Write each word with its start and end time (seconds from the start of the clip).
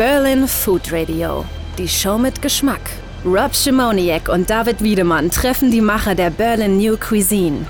Berlin 0.00 0.48
Food 0.48 0.90
Radio. 0.92 1.44
Die 1.76 1.86
Show 1.86 2.16
mit 2.16 2.40
Geschmack. 2.40 2.80
Rob 3.22 3.54
Schimoniak 3.54 4.30
und 4.30 4.48
David 4.48 4.82
Wiedemann 4.82 5.30
treffen 5.30 5.70
die 5.70 5.82
Macher 5.82 6.14
der 6.14 6.30
Berlin 6.30 6.78
New 6.78 6.96
Cuisine. 6.96 7.66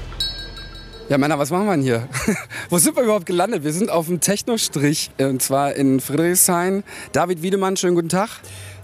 Ja, 1.08 1.18
Männer, 1.18 1.40
was 1.40 1.50
machen 1.50 1.66
wir 1.66 1.72
denn 1.72 1.82
hier? 1.82 2.08
Wo 2.68 2.78
sind 2.78 2.94
wir 2.94 3.02
überhaupt 3.02 3.26
gelandet? 3.26 3.64
Wir 3.64 3.72
sind 3.72 3.90
auf 3.90 4.06
dem 4.06 4.20
Technostrich, 4.20 5.10
äh, 5.18 5.24
und 5.24 5.42
zwar 5.42 5.74
in 5.74 5.98
Friedrichshain. 5.98 6.84
David 7.10 7.42
Wiedemann, 7.42 7.76
schönen 7.76 7.96
guten 7.96 8.10
Tag. 8.10 8.28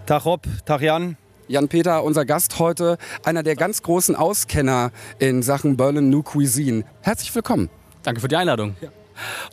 Tag 0.07 0.25
Rob, 0.25 0.43
Tag 0.65 0.81
Jan. 0.81 1.17
Jan-Peter, 1.47 2.03
unser 2.03 2.25
Gast 2.25 2.59
heute, 2.59 2.99
einer 3.25 3.45
der 3.45 3.55
ganz 3.55 3.81
großen 3.81 4.17
Auskenner 4.17 4.91
in 5.21 5.45
Sachen 5.45 5.77
Berlin 5.77 6.11
New 6.11 6.25
Cuisine. 6.25 6.83
Herzlich 7.01 7.33
willkommen. 7.33 7.71
Danke 8.03 8.21
für 8.21 8.27
die 8.27 8.35
Einladung. 8.35 8.75
Ja. 8.81 8.89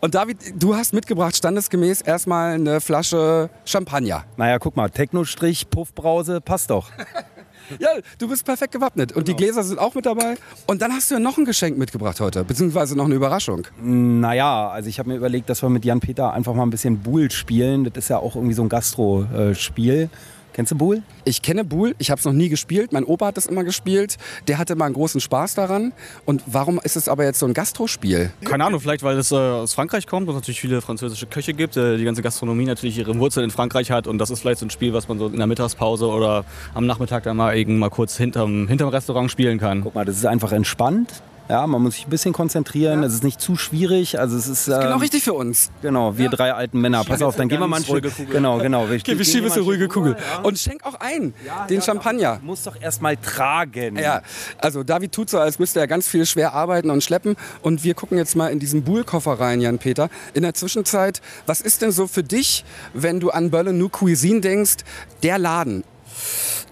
Und 0.02 0.16
David, 0.16 0.38
du 0.56 0.76
hast 0.76 0.94
mitgebracht 0.94 1.36
standesgemäß 1.36 2.02
erstmal 2.02 2.54
eine 2.54 2.82
Flasche 2.82 3.50
Champagner. 3.66 4.26
Naja, 4.38 4.60
guck 4.60 4.76
mal, 4.76 4.90
Technostrich, 4.90 5.70
Puffbrause, 5.70 6.42
passt 6.42 6.70
doch. 6.70 6.90
ja, 7.80 7.90
du 8.18 8.28
bist 8.28 8.46
perfekt 8.46 8.74
gewappnet. 8.74 9.12
Und 9.12 9.26
genau. 9.26 9.38
die 9.38 9.44
Gläser 9.44 9.64
sind 9.64 9.80
auch 9.80 9.96
mit 9.96 10.06
dabei. 10.06 10.36
Und 10.68 10.82
dann 10.82 10.92
hast 10.92 11.10
du 11.10 11.16
ja 11.16 11.20
noch 11.20 11.38
ein 11.38 11.46
Geschenk 11.46 11.78
mitgebracht 11.78 12.20
heute, 12.20 12.44
beziehungsweise 12.44 12.96
noch 12.96 13.06
eine 13.06 13.16
Überraschung. 13.16 13.68
Naja, 13.82 14.70
also 14.70 14.90
ich 14.90 15.00
habe 15.00 15.10
mir 15.10 15.16
überlegt, 15.16 15.50
dass 15.50 15.62
wir 15.62 15.70
mit 15.70 15.86
Jan-Peter 15.86 16.34
einfach 16.34 16.54
mal 16.54 16.64
ein 16.64 16.70
bisschen 16.70 17.00
Bull 17.00 17.32
spielen. 17.32 17.86
Das 17.86 18.06
ist 18.06 18.10
ja 18.10 18.18
auch 18.18 18.36
irgendwie 18.36 18.56
so 18.56 18.64
ein 18.64 18.70
Gastro-Spiel. 18.70 20.10
Kennst 20.54 20.72
du 20.72 20.76
Buhl? 20.76 21.02
Ich 21.26 21.42
kenne 21.42 21.64
Buhl, 21.64 21.96
ich 21.98 22.12
habe 22.12 22.20
es 22.20 22.26
noch 22.26 22.34
nie 22.34 22.48
gespielt. 22.48 22.94
Mein 22.94 23.06
Opa 23.06 23.26
hat 23.28 23.38
es 23.40 23.48
immer 23.48 23.64
gespielt. 23.64 24.18
Der 24.48 24.60
hatte 24.60 24.76
mal 24.76 24.86
einen 24.86 24.94
großen 24.94 25.20
Spaß 25.20 25.56
daran. 25.56 25.94
Und 26.26 26.44
warum 26.46 26.80
ist 26.84 26.96
es 26.96 27.10
aber 27.10 27.24
jetzt 27.24 27.40
so 27.40 27.48
ein 27.48 27.56
Gastrospiel? 27.56 28.32
Keine 28.46 28.66
Ahnung, 28.66 28.80
vielleicht 28.80 29.02
weil 29.02 29.18
es 29.18 29.32
äh, 29.32 29.36
aus 29.36 29.74
Frankreich 29.74 30.06
kommt 30.06 30.28
und 30.28 30.36
es 30.36 30.42
natürlich 30.42 30.62
viele 30.62 30.82
französische 30.82 31.26
Köche 31.26 31.54
gibt. 31.54 31.76
Äh, 31.76 31.98
die 31.98 32.04
ganze 32.04 32.22
Gastronomie 32.22 32.66
natürlich 32.66 33.00
ihre 33.00 33.18
Wurzeln 33.18 33.46
in 33.46 33.52
Frankreich 33.52 33.90
hat. 33.90 34.06
Und 34.06 34.20
das 34.20 34.30
ist 34.30 34.42
vielleicht 34.42 34.60
so 34.60 34.68
ein 34.68 34.70
Spiel, 34.70 34.94
was 34.94 35.08
man 35.08 35.18
so 35.18 35.28
in 35.28 35.38
der 35.38 35.48
Mittagspause 35.48 36.08
oder 36.08 36.46
am 36.76 36.86
Nachmittag 36.86 37.24
dann 37.24 37.38
mal, 37.38 37.58
eben 37.58 37.80
mal 37.80 37.90
kurz 37.90 38.16
hinterm, 38.16 38.68
hinterm 38.68 38.90
Restaurant 38.90 39.32
spielen 39.32 39.58
kann. 39.58 39.82
Guck 39.82 39.96
mal, 39.96 40.06
das 40.06 40.18
ist 40.18 40.26
einfach 40.26 40.52
entspannt. 40.52 41.24
Ja, 41.50 41.68
man 41.68 41.82
muss 41.82 41.96
sich 41.96 42.08
ein 42.08 42.10
bisschen 42.10 42.34
konzentrieren. 42.34 43.02
Ja. 43.02 43.08
Es 43.08 43.16
ist 43.16 43.24
nicht 43.24 43.42
zu 43.42 43.58
schwierig. 43.58 44.20
Also 44.20 44.38
es 44.38 44.48
ist, 44.48 44.68
das 44.68 44.76
ist 44.76 44.82
genau 44.82 44.96
ähm, 44.96 45.02
richtig 45.02 45.24
für 45.24 45.34
uns. 45.34 45.72
Genau, 45.82 46.18
wir 46.18 46.26
ja. 46.26 46.32
drei 46.32 46.54
alten 46.54 46.80
Männer. 46.80 47.04
Pass 47.04 47.22
auf, 47.22 47.36
dann 47.36 47.50
gehen 47.50 47.60
wir 47.60 47.68
mal 47.68 47.78
ein 47.78 47.84
Stück. 47.84 48.12
Genau, 48.30 48.60
genau. 48.60 48.84
Wir, 48.94 49.00
okay, 49.00 49.18
wir 49.18 49.26
schieben 49.26 49.48
es 49.48 49.54
eine 49.54 49.64
ruhige 49.64 49.88
Kugel. 49.88 50.16
Ja. 50.18 50.42
Und 50.42 50.60
schenk 50.60 50.86
auch 50.86 50.96
ein, 51.00 51.34
den 51.70 51.82
Champagner. 51.82 52.38
Du 52.38 52.46
musst 52.46 52.68
doch 52.68 52.80
erstmal 52.80 53.18
tragen. 53.18 53.98
Ja, 53.98 54.22
also 54.58 54.84
David 54.84 55.12
tut 55.14 55.30
so, 55.30 55.40
als 55.40 55.58
müsste 55.58 55.80
er 55.80 55.88
ganz 55.88 56.08
viel 56.08 56.26
schwer 56.26 56.54
arbeiten 56.54 56.90
und 56.90 57.04
schleppen. 57.04 57.36
Und 57.62 57.84
wir 57.84 57.94
gucken 57.94 58.18
jetzt 58.18 58.36
mal 58.36 58.50
in 58.50 58.60
diesen 58.60 58.84
Buhlkoffer 58.84 59.40
rein, 59.40 59.62
Jan-Peter. 59.62 60.10
In 60.34 60.44
der 60.44 60.54
Zwischenzeit, 60.54 61.22
was 61.46 61.62
ist 61.62 61.82
denn 61.82 61.92
so 61.92 62.08
für 62.08 62.24
dich, 62.24 62.66
wenn 62.94 63.20
du 63.20 63.32
an 63.32 63.52
Berlin 63.52 63.78
New 63.78 63.90
Cuisine 63.90 64.42
denkst, 64.42 64.78
der 65.24 65.40
Laden? 65.40 65.84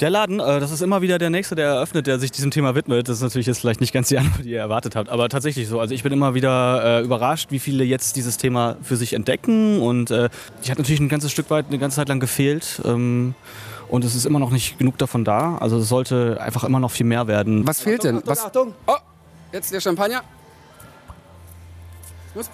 Der 0.02 0.10
Laden, 0.10 0.40
äh, 0.40 0.60
das 0.60 0.72
ist 0.72 0.82
immer 0.82 1.04
wieder 1.04 1.20
der 1.20 1.30
nächste, 1.30 1.54
der 1.54 1.68
eröffnet, 1.68 2.08
der 2.08 2.18
sich 2.18 2.32
diesem 2.32 2.50
Thema 2.50 2.74
widmet. 2.74 3.08
Das 3.08 3.18
ist 3.18 3.22
natürlich 3.22 3.46
jetzt 3.46 3.60
vielleicht 3.60 3.82
nicht 3.82 3.94
ganz 3.94 4.08
die 4.08 4.18
Antwort, 4.20 4.44
die 4.44 4.50
ihr 4.50 4.60
erwartet 4.60 4.96
habt, 4.96 5.10
aber 5.10 5.30
tatsächlich 5.30 5.68
so. 5.68 5.80
Also 5.80 5.94
ich 5.94 6.02
bin 6.02 6.12
immer 6.12 6.34
wieder 6.34 7.02
äh, 7.02 7.04
überrascht, 7.04 7.52
wie 7.52 7.60
viele 7.60 7.84
jetzt 7.84 8.16
dieses 8.16 8.38
Thema 8.38 8.78
für 8.82 8.98
sich 8.98 9.14
entdecken. 9.14 9.80
Und 9.80 10.10
äh, 10.10 10.30
ich 10.64 10.72
hatte 10.72 10.82
natürlich 10.82 11.02
ein 11.02 11.10
ganzes 11.10 11.32
Stück 11.32 11.52
weit 11.52 11.68
eine 11.68 11.78
ganze 11.78 11.98
Zeit 11.98 12.10
lang 12.10 12.20
gefehlt. 12.20 12.82
Ähm, 12.84 13.36
und 13.90 14.04
es 14.04 14.16
ist 14.16 14.26
immer 14.26 14.40
noch 14.40 14.50
nicht 14.50 14.80
genug 14.80 14.98
davon 14.98 15.24
da. 15.24 15.58
Also 15.58 15.78
es 15.78 15.88
sollte 15.88 16.40
einfach 16.42 16.64
immer 16.64 16.80
noch 16.80 16.92
viel 16.92 17.06
mehr 17.06 17.28
werden. 17.28 17.68
Was 17.68 17.82
fehlt 17.82 18.04
denn? 18.04 18.18
Achtung, 18.18 18.30
Was? 18.30 18.46
Achtung. 18.46 18.74
Oh, 18.88 18.96
jetzt 19.52 19.72
der 19.72 19.82
Champagner. 19.82 20.24
Es 22.34 22.50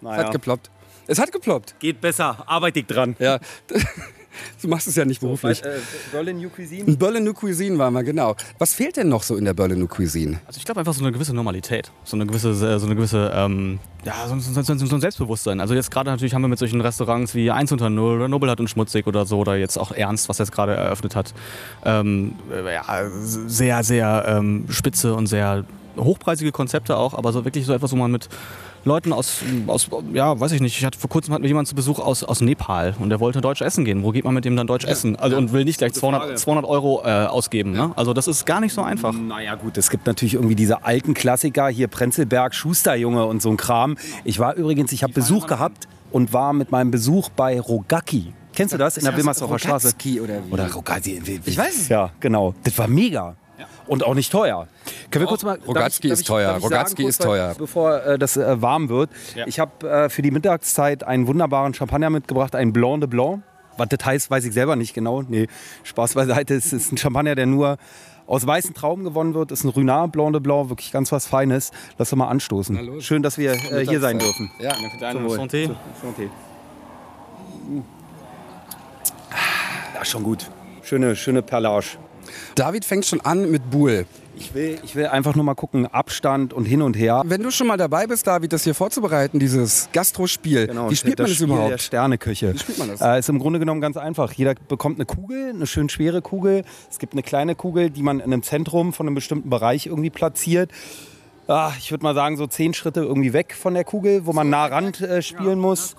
naja. 0.00 0.24
hat 0.24 0.32
geploppt. 0.32 0.70
Es 1.06 1.20
hat 1.20 1.30
geploppt. 1.30 1.76
Geht 1.78 2.00
besser. 2.00 2.42
Arbeite 2.46 2.80
ich 2.80 2.86
dran. 2.86 3.14
Ja. 3.20 3.38
Du 4.60 4.68
machst 4.68 4.88
es 4.88 4.96
ja 4.96 5.04
nicht 5.04 5.20
beruflich. 5.20 5.58
So, 5.62 5.68
äh, 5.68 5.78
Berlin 6.12 6.38
New 6.38 6.48
Cuisine? 6.48 6.96
Berlin 6.96 7.24
New 7.24 7.34
Cuisine 7.34 7.78
war 7.78 7.90
mal, 7.90 8.04
genau. 8.04 8.36
Was 8.58 8.74
fehlt 8.74 8.96
denn 8.96 9.08
noch 9.08 9.22
so 9.22 9.36
in 9.36 9.44
der 9.44 9.54
Berlin 9.54 9.78
New 9.78 9.88
Cuisine? 9.88 10.40
Also 10.46 10.58
ich 10.58 10.64
glaube 10.64 10.80
einfach 10.80 10.94
so 10.94 11.02
eine 11.02 11.12
gewisse 11.12 11.34
Normalität, 11.34 11.90
so 12.04 12.16
eine 12.16 12.26
gewisse, 12.26 12.54
so 12.54 12.86
eine 12.86 12.94
gewisse, 12.94 13.32
ähm, 13.34 13.78
ja, 14.04 14.14
so, 14.28 14.38
so, 14.38 14.62
so, 14.62 14.86
so, 14.86 14.94
ein 14.94 15.00
Selbstbewusstsein. 15.00 15.60
Also 15.60 15.74
jetzt 15.74 15.90
gerade 15.90 16.10
natürlich 16.10 16.34
haben 16.34 16.42
wir 16.42 16.48
mit 16.48 16.58
solchen 16.58 16.80
Restaurants 16.80 17.34
wie 17.34 17.50
1 17.50 17.72
unter 17.72 17.90
0 17.90 18.16
oder 18.16 18.28
Nobelhart 18.28 18.60
und 18.60 18.68
Schmutzig 18.68 19.06
oder 19.06 19.26
so 19.26 19.38
oder 19.38 19.56
jetzt 19.56 19.78
auch 19.78 19.92
Ernst, 19.92 20.28
was 20.28 20.38
jetzt 20.38 20.52
gerade 20.52 20.74
eröffnet 20.74 21.14
hat, 21.16 21.34
ähm, 21.84 22.34
ja, 22.50 23.10
sehr, 23.22 23.82
sehr 23.84 24.24
ähm, 24.28 24.66
spitze 24.68 25.14
und 25.14 25.26
sehr 25.26 25.64
hochpreisige 25.96 26.52
Konzepte 26.52 26.96
auch, 26.96 27.14
aber 27.14 27.32
so 27.32 27.44
wirklich 27.44 27.66
so 27.66 27.72
etwas, 27.72 27.92
wo 27.92 27.96
man 27.96 28.10
mit 28.10 28.28
Leuten 28.84 29.12
aus, 29.12 29.42
aus, 29.66 29.88
ja, 30.12 30.38
weiß 30.38 30.52
ich 30.52 30.60
nicht, 30.60 30.76
ich 30.76 30.84
hatte 30.84 30.98
vor 30.98 31.08
kurzem 31.10 31.34
hatten 31.34 31.42
wir 31.42 31.48
jemanden 31.48 31.68
zu 31.68 31.74
Besuch 31.74 31.98
aus, 31.98 32.24
aus 32.24 32.40
Nepal 32.40 32.94
und 32.98 33.10
der 33.10 33.20
wollte 33.20 33.40
deutsch 33.40 33.62
essen 33.62 33.84
gehen. 33.84 34.02
Wo 34.02 34.10
geht 34.10 34.24
man 34.24 34.34
mit 34.34 34.44
dem 34.44 34.56
dann 34.56 34.66
deutsch 34.66 34.84
ja. 34.84 34.90
essen? 34.90 35.16
Also 35.16 35.36
und 35.36 35.52
will 35.52 35.64
nicht 35.64 35.78
gleich 35.78 35.92
200, 35.92 36.38
200 36.38 36.64
Euro 36.64 37.02
äh, 37.04 37.26
ausgeben. 37.26 37.72
Ne? 37.72 37.92
Also 37.96 38.12
das 38.12 38.28
ist 38.28 38.44
gar 38.44 38.60
nicht 38.60 38.72
so 38.72 38.82
einfach. 38.82 39.12
Naja 39.12 39.54
gut, 39.54 39.78
es 39.78 39.90
gibt 39.90 40.06
natürlich 40.06 40.34
irgendwie 40.34 40.56
diese 40.56 40.84
alten 40.84 41.14
Klassiker, 41.14 41.68
hier 41.68 41.88
Prenzelberg, 41.88 42.54
Schusterjunge 42.54 43.24
und 43.26 43.40
so 43.40 43.50
ein 43.50 43.56
Kram. 43.56 43.96
Ich 44.24 44.38
war 44.38 44.54
übrigens, 44.54 44.92
ich 44.92 45.02
habe 45.02 45.12
Besuch 45.12 45.46
gehabt 45.46 45.86
und 46.10 46.32
war 46.32 46.52
mit 46.52 46.72
meinem 46.72 46.90
Besuch 46.90 47.28
bei 47.30 47.60
Rogaki. 47.60 48.32
Kennst 48.54 48.74
du 48.74 48.78
das? 48.78 48.96
In 48.98 49.04
der 49.04 49.16
Wilmersdorfer 49.16 49.58
Straße. 49.58 49.88
Oder, 50.20 50.40
wie? 50.46 50.52
oder 50.52 50.72
Rogaki. 50.72 51.22
Ich 51.44 51.56
weiß 51.56 51.76
es. 51.76 51.88
Ja, 51.88 52.10
genau. 52.20 52.54
Das 52.64 52.76
war 52.76 52.86
mega. 52.86 53.36
Und 53.86 54.04
auch 54.04 54.14
nicht 54.14 54.30
teuer. 54.30 54.68
Können 55.10 55.24
wir 55.24 55.28
kurz 55.28 55.42
mal. 55.42 55.58
Rogatski 55.66 56.08
ist 56.08 56.26
teuer. 56.26 56.58
Rogatski 56.58 57.04
ist 57.04 57.22
teuer. 57.22 57.54
Bevor 57.58 58.02
äh, 58.04 58.18
das 58.18 58.36
äh, 58.36 58.60
warm 58.62 58.88
wird. 58.88 59.10
Ja. 59.34 59.46
Ich 59.46 59.58
habe 59.58 59.88
äh, 59.88 60.08
für 60.08 60.22
die 60.22 60.30
Mittagszeit 60.30 61.04
einen 61.04 61.26
wunderbaren 61.26 61.74
Champagner 61.74 62.10
mitgebracht, 62.10 62.54
einen 62.54 62.72
Blanc 62.72 63.00
de 63.00 63.08
Blanc. 63.08 63.42
Was 63.76 63.88
das 63.88 64.04
heißt, 64.04 64.30
weiß 64.30 64.44
ich 64.44 64.52
selber 64.52 64.76
nicht 64.76 64.94
genau. 64.94 65.22
Nee, 65.22 65.48
Spaß 65.82 66.14
beiseite. 66.14 66.54
Es 66.54 66.72
ist 66.72 66.92
ein 66.92 66.98
Champagner, 66.98 67.34
der 67.34 67.46
nur 67.46 67.78
aus 68.26 68.46
weißen 68.46 68.74
Trauben 68.74 69.04
gewonnen 69.04 69.34
wird. 69.34 69.50
Es 69.50 69.60
ist 69.60 69.64
ein 69.64 69.70
Ruinart 69.70 70.12
Blanc 70.12 70.32
de 70.32 70.40
Blanc, 70.40 70.68
wirklich 70.68 70.92
ganz 70.92 71.10
was 71.10 71.26
Feines. 71.26 71.70
Lass 71.98 72.12
uns 72.12 72.18
mal 72.18 72.28
anstoßen. 72.28 73.00
Schön, 73.00 73.22
dass 73.22 73.38
wir 73.38 73.52
äh, 73.52 73.86
hier 73.86 74.00
sein 74.00 74.18
dürfen. 74.18 74.50
Ja, 74.60 74.72
danke 75.00 75.26
Santé. 75.28 75.70
Santé. 76.02 76.30
Ja, 79.94 80.04
schon 80.04 80.22
gut. 80.22 80.50
Schöne, 80.82 81.16
schöne 81.16 81.42
Perlage. 81.42 81.96
David 82.54 82.84
fängt 82.84 83.06
schon 83.06 83.20
an 83.20 83.50
mit 83.50 83.70
Buhl. 83.70 84.06
Ich 84.36 84.54
will, 84.54 84.78
ich 84.82 84.96
will 84.96 85.06
einfach 85.06 85.34
nur 85.34 85.44
mal 85.44 85.54
gucken, 85.54 85.86
Abstand 85.86 86.52
und 86.52 86.64
hin 86.64 86.82
und 86.82 86.94
her. 86.94 87.22
Wenn 87.26 87.42
du 87.42 87.50
schon 87.50 87.66
mal 87.66 87.76
dabei 87.76 88.06
bist, 88.06 88.26
David, 88.26 88.52
das 88.52 88.64
hier 88.64 88.74
vorzubereiten, 88.74 89.38
dieses 89.38 89.88
Gastrospiel, 89.92 90.66
genau, 90.66 90.90
wie 90.90 90.96
spielt 90.96 91.18
man 91.18 91.26
das, 91.26 91.36
das 91.36 91.42
überhaupt? 91.42 91.70
Der 91.70 91.78
Sterneköche. 91.78 92.54
Wie 92.54 92.58
spielt 92.58 92.78
man 92.78 92.88
das? 92.88 93.00
Äh, 93.00 93.18
ist 93.18 93.28
im 93.28 93.38
Grunde 93.38 93.58
genommen 93.58 93.80
ganz 93.80 93.96
einfach. 93.96 94.32
Jeder 94.32 94.54
bekommt 94.68 94.96
eine 94.96 95.04
Kugel, 95.04 95.50
eine 95.50 95.66
schön 95.66 95.88
schwere 95.88 96.22
Kugel. 96.22 96.64
Es 96.90 96.98
gibt 96.98 97.12
eine 97.12 97.22
kleine 97.22 97.54
Kugel, 97.54 97.90
die 97.90 98.02
man 98.02 98.20
in 98.20 98.32
einem 98.32 98.42
Zentrum 98.42 98.92
von 98.92 99.06
einem 99.06 99.14
bestimmten 99.14 99.50
Bereich 99.50 99.86
irgendwie 99.86 100.10
platziert 100.10 100.70
ah, 101.46 101.72
ich 101.78 101.90
würde 101.90 102.04
mal 102.04 102.14
sagen, 102.14 102.36
so 102.36 102.46
zehn 102.46 102.74
Schritte 102.74 103.00
irgendwie 103.00 103.32
weg 103.32 103.54
von 103.54 103.74
der 103.74 103.84
Kugel, 103.84 104.26
wo 104.26 104.32
man 104.32 104.50
nah 104.50 104.66
ran 104.66 104.92
äh, 104.94 105.22
spielen 105.22 105.58
muss. 105.58 105.96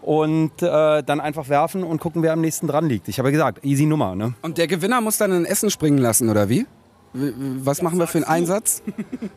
Und 0.00 0.62
äh, 0.62 1.02
dann 1.02 1.20
einfach 1.20 1.48
werfen 1.48 1.84
und 1.84 2.00
gucken, 2.00 2.22
wer 2.22 2.32
am 2.32 2.40
nächsten 2.40 2.66
dran 2.66 2.88
liegt. 2.88 3.08
Ich 3.08 3.18
habe 3.18 3.28
ja 3.28 3.32
gesagt, 3.32 3.64
easy 3.64 3.86
Nummer. 3.86 4.14
Ne? 4.14 4.34
Und 4.42 4.58
der 4.58 4.66
Gewinner 4.66 5.00
muss 5.00 5.18
dann 5.18 5.32
ein 5.32 5.44
Essen 5.44 5.70
springen 5.70 5.98
lassen, 5.98 6.28
oder 6.28 6.48
wie? 6.48 6.66
Was 7.12 7.82
machen 7.82 7.98
wir 7.98 8.06
für 8.06 8.18
einen 8.18 8.24
Einsatz? 8.24 8.82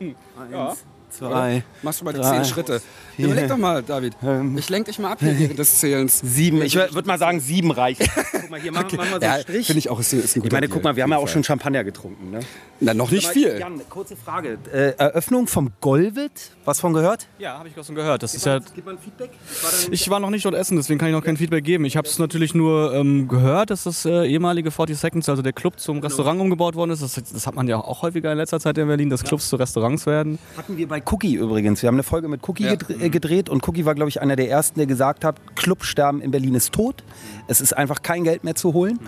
Eins, 0.00 0.84
zwei, 1.18 1.62
Machst 1.82 2.00
du 2.00 2.04
mal 2.04 2.12
die 2.12 2.20
drei, 2.20 2.36
zehn 2.36 2.44
Schritte. 2.44 2.80
Vier, 3.16 3.26
Überleg 3.26 3.48
doch 3.48 3.56
mal, 3.56 3.82
David. 3.82 4.14
Ähm, 4.22 4.56
ich 4.58 4.68
lenk 4.68 4.86
dich 4.86 4.98
mal 4.98 5.12
ab 5.12 5.18
hier 5.20 5.38
während 5.38 5.58
des 5.58 5.78
Zählens. 5.80 6.20
Sieben. 6.22 6.62
Ich 6.62 6.74
würde 6.74 7.06
mal 7.06 7.18
sagen, 7.18 7.40
sieben 7.40 7.70
reicht. 7.70 8.02
guck 8.46 8.50
mal, 8.50 8.60
hier 8.60 8.72
machen, 8.72 8.92
wir 8.92 9.04
so 9.04 9.20
einen 9.20 9.42
Strich. 9.42 9.66
Finde 9.66 9.78
ich 9.78 9.90
auch, 9.90 10.00
ist, 10.00 10.12
ist 10.12 10.36
ein 10.36 10.44
Ich 10.44 10.52
meine, 10.52 10.68
guck 10.68 10.84
mal, 10.84 10.96
wir 10.96 11.02
haben 11.02 11.10
ja 11.10 11.18
auch 11.18 11.28
schon 11.28 11.42
Champagner 11.42 11.84
getrunken. 11.84 12.30
Ne? 12.30 12.40
Na, 12.80 12.94
noch 12.94 13.10
nicht 13.10 13.26
viel. 13.26 13.58
Jan, 13.58 13.80
kurze 13.88 14.16
Frage. 14.16 14.58
Äh, 14.72 14.92
Eröffnung 14.98 15.46
vom 15.46 15.72
Golvit, 15.80 16.50
was 16.64 16.80
von 16.80 16.92
gehört? 16.92 17.26
Ja, 17.38 17.58
habe 17.58 17.68
ich 17.68 17.76
was 17.76 17.86
von 17.86 17.94
gehört. 17.94 18.22
Das 18.22 18.32
gibt 18.32 18.42
ist 18.42 18.46
man, 18.46 18.62
ja, 18.62 18.74
gibt 18.74 18.86
man 18.86 18.98
Feedback? 18.98 19.30
War 19.62 19.92
ich 19.92 20.10
war 20.10 20.20
noch 20.20 20.30
nicht 20.30 20.44
dort 20.44 20.54
essen, 20.54 20.76
deswegen 20.76 20.98
kann 20.98 21.08
ich 21.08 21.14
noch 21.14 21.24
kein 21.24 21.36
Feedback 21.36 21.64
geben. 21.64 21.84
Ich 21.84 21.96
habe 21.96 22.06
es 22.06 22.18
natürlich 22.18 22.54
nur 22.54 22.94
ähm, 22.94 23.28
gehört, 23.28 23.70
dass 23.70 23.84
das 23.84 24.04
äh, 24.04 24.26
ehemalige 24.26 24.70
40 24.70 24.98
Seconds, 24.98 25.28
also 25.28 25.42
der 25.42 25.52
Club 25.52 25.80
zum 25.80 25.96
genau. 25.96 26.06
Restaurant 26.06 26.40
umgebaut 26.40 26.74
worden 26.74 26.90
ist. 26.90 27.02
Das, 27.02 27.14
das, 27.14 27.46
hat 27.46 27.54
man 27.54 27.66
ja 27.66 27.78
auch 27.78 28.02
häufiger 28.02 28.30
in 28.30 28.38
letzter 28.38 28.60
Zeit 28.60 28.76
in 28.78 28.86
Berlin, 28.86 29.10
dass 29.10 29.24
Clubs 29.24 29.48
zu 29.48 29.56
Restaurants 29.56 30.06
werden. 30.06 30.38
Hatten 30.56 30.76
wir 30.76 30.86
bei 30.86 31.00
Cookie 31.06 31.34
übrigens. 31.34 31.82
Wir 31.82 31.88
haben 31.88 31.96
eine 31.96 32.02
Folge 32.02 32.28
mit 32.28 32.46
Cookie 32.48 32.64
ja. 32.64 32.72
Äh, 32.72 33.10
gedreht 33.10 33.48
und 33.48 33.66
Cookie 33.66 33.84
war, 33.84 33.94
glaube 33.94 34.08
ich, 34.08 34.20
einer 34.20 34.36
der 34.36 34.50
ersten, 34.50 34.78
der 34.78 34.86
gesagt 34.86 35.24
hat, 35.24 35.36
Clubsterben 35.56 36.20
in 36.20 36.30
Berlin 36.30 36.54
ist 36.54 36.72
tot. 36.72 37.04
Es 37.46 37.60
ist 37.60 37.72
einfach 37.72 38.02
kein 38.02 38.24
Geld 38.24 38.44
mehr 38.44 38.54
zu 38.54 38.74
holen. 38.74 38.98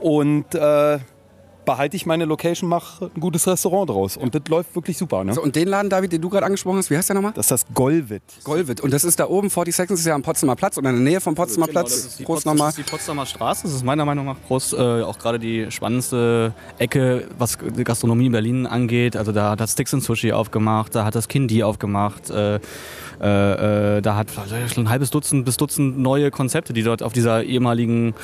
Und 0.00 0.54
äh, 0.54 0.98
behalte 1.64 1.96
ich 1.96 2.06
meine 2.06 2.24
Location, 2.24 2.68
mache 2.68 3.10
ein 3.14 3.20
gutes 3.20 3.46
Restaurant 3.46 3.88
draus. 3.90 4.16
Und 4.16 4.34
das 4.34 4.42
läuft 4.48 4.74
wirklich 4.74 4.98
super. 4.98 5.22
Ne? 5.24 5.32
So, 5.34 5.42
und 5.42 5.54
den 5.56 5.68
Laden, 5.68 5.88
David, 5.90 6.12
den 6.12 6.20
du 6.20 6.28
gerade 6.28 6.46
angesprochen 6.46 6.78
hast, 6.78 6.90
wie 6.90 6.96
heißt 6.96 7.08
der 7.08 7.14
nochmal? 7.14 7.32
Das 7.34 7.46
ist 7.46 7.50
das 7.50 7.64
Golvit. 7.74 8.22
Golvit. 8.44 8.80
Und 8.80 8.92
das 8.92 9.04
ist 9.04 9.20
da 9.20 9.28
oben, 9.28 9.50
40 9.50 9.74
Seconds 9.74 10.00
ist 10.00 10.06
ja 10.06 10.14
am 10.14 10.22
Potsdamer 10.22 10.56
Platz 10.56 10.76
oder 10.78 10.90
in 10.90 10.96
der 10.96 11.04
Nähe 11.04 11.20
vom 11.20 11.34
Potsdamer 11.34 11.66
Genau, 11.66 11.80
Platz. 11.80 11.90
das 11.94 12.04
ist 12.06 12.18
die, 12.18 12.24
Groß 12.24 12.34
Pots- 12.36 12.44
das 12.44 12.52
nochmal. 12.54 12.68
ist 12.70 12.78
die 12.78 12.82
Potsdamer 12.82 13.26
Straße. 13.26 13.62
Das 13.64 13.72
ist 13.72 13.84
meiner 13.84 14.04
Meinung 14.04 14.26
nach 14.26 14.36
groß, 14.48 14.72
äh, 14.72 15.02
auch 15.02 15.18
gerade 15.18 15.38
die 15.38 15.70
spannendste 15.70 16.54
Ecke, 16.78 17.28
was 17.38 17.58
die 17.76 17.84
Gastronomie 17.84 18.26
in 18.26 18.32
Berlin 18.32 18.66
angeht. 18.66 19.16
Also 19.16 19.32
da 19.32 19.50
hat 19.50 19.60
das 19.60 19.72
Sticks 19.72 19.94
and 19.94 20.02
Sushi 20.02 20.32
aufgemacht, 20.32 20.94
da 20.94 21.04
hat 21.04 21.14
das 21.14 21.28
Kindi 21.28 21.62
aufgemacht. 21.62 22.30
Äh, 22.30 22.56
äh, 23.20 23.98
äh, 23.98 24.02
da 24.02 24.16
hat 24.16 24.30
vielleicht 24.30 24.74
schon 24.74 24.84
ein 24.84 24.90
halbes 24.90 25.10
Dutzend 25.10 25.44
bis 25.44 25.56
Dutzend 25.56 25.98
neue 25.98 26.30
Konzepte, 26.32 26.72
die 26.72 26.82
dort 26.82 27.02
auf 27.04 27.12
dieser 27.12 27.44
ehemaligen, 27.44 28.14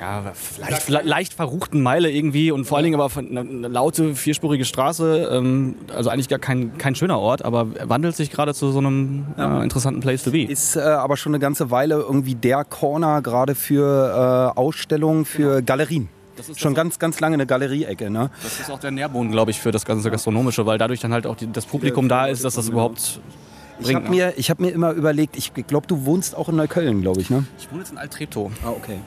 ja, 0.00 0.32
leicht, 0.58 0.88
leicht 1.04 1.34
verruchten 1.34 1.82
Meile 1.82 2.10
irgendwie 2.10 2.50
und 2.52 2.64
vor 2.66 2.76
allen 2.76 2.84
Dingen 2.84 3.00
aber 3.00 3.10
eine, 3.18 3.40
eine 3.40 3.68
laute, 3.68 4.14
vierspurige 4.14 4.64
Straße, 4.64 5.28
ähm, 5.32 5.74
also 5.94 6.10
eigentlich 6.10 6.28
gar 6.28 6.38
kein, 6.38 6.78
kein 6.78 6.94
schöner 6.94 7.18
Ort, 7.18 7.44
aber 7.44 7.68
wandelt 7.88 8.14
sich 8.14 8.30
gerade 8.30 8.54
zu 8.54 8.70
so 8.70 8.78
einem 8.78 9.26
äh, 9.36 9.62
interessanten 9.62 10.00
Place 10.00 10.22
to 10.22 10.30
be. 10.30 10.44
Ist 10.44 10.76
äh, 10.76 10.80
aber 10.80 11.16
schon 11.16 11.32
eine 11.32 11.40
ganze 11.40 11.70
Weile 11.70 11.96
irgendwie 11.96 12.34
der 12.34 12.64
Corner 12.64 13.22
gerade 13.22 13.54
für 13.54 14.52
äh, 14.54 14.58
Ausstellungen, 14.58 15.24
für 15.24 15.62
Galerien. 15.62 16.08
Das 16.36 16.48
ist 16.48 16.60
Schon 16.60 16.74
das 16.74 16.82
ganz, 16.82 16.98
ganz 17.00 17.18
lange 17.18 17.34
eine 17.34 17.46
Galerieecke. 17.46 18.10
Ne? 18.10 18.30
Das 18.42 18.60
ist 18.60 18.70
auch 18.70 18.78
der 18.78 18.92
Nährboden, 18.92 19.32
glaube 19.32 19.50
ich, 19.50 19.58
für 19.58 19.72
das 19.72 19.84
ganze 19.84 20.08
Gastronomische, 20.08 20.64
weil 20.66 20.78
dadurch 20.78 21.00
dann 21.00 21.12
halt 21.12 21.26
auch 21.26 21.34
die, 21.34 21.50
das 21.50 21.66
Publikum 21.66 22.08
da 22.08 22.26
ist, 22.26 22.44
dass 22.44 22.54
das 22.54 22.68
überhaupt 22.68 23.20
Ich 23.80 23.94
habe 23.94 24.08
mir, 24.08 24.34
ich 24.36 24.50
hab 24.50 24.60
mir 24.60 24.70
immer 24.70 24.92
überlegt, 24.92 25.36
ich 25.36 25.52
glaube, 25.54 25.86
du 25.86 26.04
wohnst 26.04 26.36
auch 26.36 26.48
in 26.48 26.56
Neukölln, 26.56 27.00
glaube 27.00 27.20
ich, 27.20 27.30
ne? 27.30 27.44
Ich 27.58 27.70
wohne 27.70 27.80
jetzt 27.80 27.92
in 27.92 27.98
Alt-Treptow. 27.98 28.50
Ah, 28.64 28.70
okay. 28.70 28.98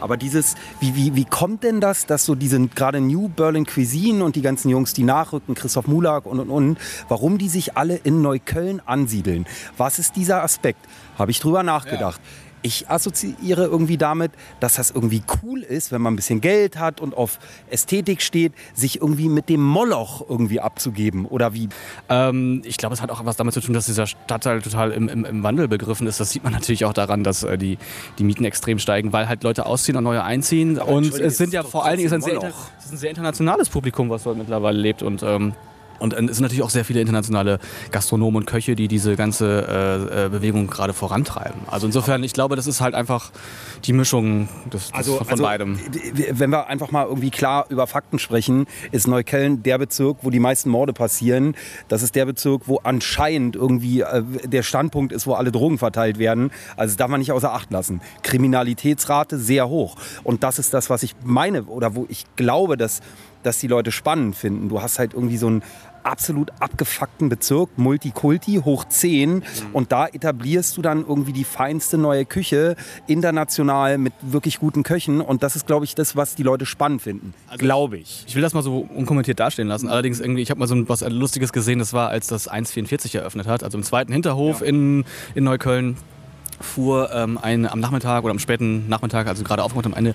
Aber 0.00 0.16
dieses, 0.16 0.54
wie, 0.80 0.94
wie, 0.94 1.14
wie 1.14 1.24
kommt 1.24 1.62
denn 1.64 1.80
das, 1.80 2.06
dass 2.06 2.24
so 2.24 2.34
diese 2.34 2.60
gerade 2.68 3.00
New 3.00 3.28
Berlin 3.28 3.64
Cuisine 3.64 4.22
und 4.24 4.36
die 4.36 4.42
ganzen 4.42 4.68
Jungs, 4.68 4.92
die 4.92 5.04
nachrücken, 5.04 5.54
Christoph 5.54 5.86
Mulak 5.86 6.26
und 6.26 6.40
und 6.40 6.50
und, 6.50 6.78
warum 7.08 7.38
die 7.38 7.48
sich 7.48 7.76
alle 7.76 7.96
in 7.96 8.20
Neukölln 8.22 8.82
ansiedeln? 8.84 9.46
Was 9.76 9.98
ist 9.98 10.16
dieser 10.16 10.42
Aspekt? 10.42 10.80
Habe 11.18 11.30
ich 11.30 11.40
drüber 11.40 11.62
nachgedacht. 11.62 12.20
Ich 12.62 12.88
assoziiere 12.88 13.64
irgendwie 13.64 13.96
damit, 13.96 14.32
dass 14.60 14.74
das 14.74 14.90
irgendwie 14.90 15.22
cool 15.42 15.62
ist, 15.62 15.92
wenn 15.92 16.02
man 16.02 16.14
ein 16.14 16.16
bisschen 16.16 16.40
Geld 16.40 16.78
hat 16.78 17.00
und 17.00 17.16
auf 17.16 17.38
Ästhetik 17.70 18.22
steht, 18.22 18.52
sich 18.74 19.00
irgendwie 19.00 19.28
mit 19.28 19.48
dem 19.48 19.62
Moloch 19.62 20.28
irgendwie 20.28 20.60
abzugeben. 20.60 21.26
Oder 21.26 21.54
wie? 21.54 21.68
Ähm, 22.08 22.62
ich 22.64 22.76
glaube, 22.76 22.94
es 22.94 23.02
hat 23.02 23.10
auch 23.10 23.24
was 23.24 23.36
damit 23.36 23.54
zu 23.54 23.60
tun, 23.60 23.74
dass 23.74 23.86
dieser 23.86 24.06
Stadtteil 24.06 24.62
total 24.62 24.92
im, 24.92 25.08
im, 25.08 25.24
im 25.24 25.42
Wandel 25.42 25.68
begriffen 25.68 26.06
ist. 26.06 26.20
Das 26.20 26.30
sieht 26.30 26.44
man 26.44 26.52
natürlich 26.52 26.84
auch 26.84 26.92
daran, 26.92 27.24
dass 27.24 27.42
äh, 27.42 27.58
die, 27.58 27.78
die 28.18 28.24
Mieten 28.24 28.44
extrem 28.44 28.78
steigen, 28.78 29.12
weil 29.12 29.28
halt 29.28 29.44
Leute 29.44 29.66
ausziehen 29.66 29.96
und 29.96 30.04
neue 30.04 30.22
einziehen. 30.22 30.78
und 30.78 31.04
entschuldige, 31.04 31.28
es 31.28 31.36
sind 31.36 31.52
ja 31.52 31.62
vor 31.62 31.84
allen 31.84 31.96
Dingen 31.96 32.08
ist 32.08 32.12
ein, 32.12 32.22
sehr, 32.22 32.42
ist 32.42 32.92
ein 32.92 32.96
sehr 32.96 33.10
internationales 33.10 33.68
Publikum, 33.68 34.10
was 34.10 34.24
dort 34.24 34.36
mittlerweile 34.36 34.78
lebt. 34.78 35.02
Und, 35.02 35.22
ähm, 35.22 35.54
und 35.98 36.14
äh, 36.14 36.24
es 36.24 36.36
sind 36.36 36.42
natürlich 36.42 36.62
auch 36.62 36.70
sehr 36.70 36.84
viele 36.84 37.00
internationale 37.00 37.58
Gastronomen 37.90 38.42
und 38.42 38.46
Köche, 38.46 38.74
die 38.74 38.88
diese 38.88 39.16
ganze 39.16 40.08
äh, 40.12 40.26
äh, 40.26 40.28
Bewegung 40.28 40.66
gerade 40.68 40.92
vorantreiben. 40.92 41.60
Also 41.66 41.86
insofern, 41.86 42.22
ich 42.24 42.32
glaube, 42.32 42.56
das 42.56 42.66
ist 42.66 42.80
halt 42.80 42.94
einfach 42.94 43.30
die 43.84 43.92
Mischung 43.92 44.48
des, 44.72 44.90
des, 44.90 45.08
von 45.08 45.38
beidem. 45.38 45.78
Wenn 46.30 46.50
wir 46.50 46.66
einfach 46.66 46.90
mal 46.90 47.06
irgendwie 47.06 47.30
klar 47.30 47.66
über 47.68 47.86
Fakten 47.86 48.18
sprechen, 48.18 48.66
ist 48.92 49.06
Neukölln 49.06 49.62
der 49.62 49.78
Bezirk, 49.78 50.18
wo 50.22 50.30
die 50.30 50.40
meisten 50.40 50.70
Morde 50.70 50.92
passieren. 50.92 51.54
Das 51.88 52.02
ist 52.02 52.14
der 52.14 52.26
Bezirk, 52.26 52.62
wo 52.66 52.78
anscheinend 52.82 53.56
irgendwie 53.56 54.00
äh, 54.00 54.22
der 54.44 54.62
Standpunkt 54.62 55.12
ist, 55.12 55.26
wo 55.26 55.34
alle 55.34 55.52
Drogen 55.52 55.78
verteilt 55.78 56.18
werden. 56.18 56.50
Also 56.76 56.92
das 56.92 56.96
darf 56.96 57.08
man 57.08 57.20
nicht 57.20 57.32
außer 57.32 57.52
Acht 57.52 57.70
lassen. 57.70 58.00
Kriminalitätsrate 58.22 59.38
sehr 59.38 59.68
hoch. 59.68 59.96
Und 60.24 60.42
das 60.42 60.58
ist 60.58 60.74
das, 60.74 60.90
was 60.90 61.02
ich 61.02 61.14
meine 61.24 61.64
oder 61.64 61.94
wo 61.94 62.06
ich 62.08 62.24
glaube, 62.36 62.76
dass, 62.76 63.00
dass 63.42 63.58
die 63.58 63.66
Leute 63.66 63.92
spannend 63.92 64.36
finden. 64.36 64.68
Du 64.68 64.82
hast 64.82 64.98
halt 64.98 65.14
irgendwie 65.14 65.36
so 65.36 65.46
einen 65.46 65.62
absolut 66.04 66.50
abgefuckten 66.60 67.28
Bezirk, 67.28 67.70
Multikulti, 67.76 68.60
hoch 68.64 68.84
10 68.84 69.42
und 69.72 69.92
da 69.92 70.06
etablierst 70.06 70.76
du 70.76 70.82
dann 70.82 71.04
irgendwie 71.06 71.32
die 71.32 71.44
feinste 71.44 71.98
neue 71.98 72.24
Küche, 72.24 72.76
international 73.06 73.98
mit 73.98 74.12
wirklich 74.22 74.58
guten 74.60 74.82
Köchen 74.82 75.20
und 75.20 75.42
das 75.42 75.56
ist, 75.56 75.66
glaube 75.66 75.84
ich, 75.84 75.94
das, 75.94 76.16
was 76.16 76.34
die 76.34 76.42
Leute 76.42 76.66
spannend 76.66 77.02
finden. 77.02 77.34
glaube 77.58 77.98
ich. 77.98 78.24
Ich 78.26 78.34
will 78.34 78.42
das 78.42 78.54
mal 78.54 78.62
so 78.62 78.86
unkommentiert 78.94 79.40
dastehen 79.40 79.68
lassen. 79.68 79.88
Allerdings 79.88 80.20
irgendwie, 80.20 80.42
ich 80.42 80.50
habe 80.50 80.60
mal 80.60 80.66
so 80.66 80.74
ein- 80.74 80.88
was 80.88 81.00
Lustiges 81.08 81.52
gesehen, 81.52 81.78
das 81.78 81.92
war, 81.92 82.08
als 82.10 82.26
das 82.28 82.48
144 82.48 83.14
eröffnet 83.16 83.46
hat, 83.46 83.62
also 83.64 83.76
im 83.78 83.84
zweiten 83.84 84.12
Hinterhof 84.12 84.62
in, 84.62 85.04
in 85.34 85.44
Neukölln, 85.44 85.96
fuhr 86.60 87.10
ähm, 87.12 87.38
ein, 87.40 87.66
am 87.68 87.80
Nachmittag 87.80 88.24
oder 88.24 88.30
am 88.32 88.38
späten 88.38 88.88
Nachmittag, 88.88 89.26
also 89.26 89.44
gerade 89.44 89.62
aufgemacht 89.62 89.84
haben, 89.84 89.94
eine 89.94 90.14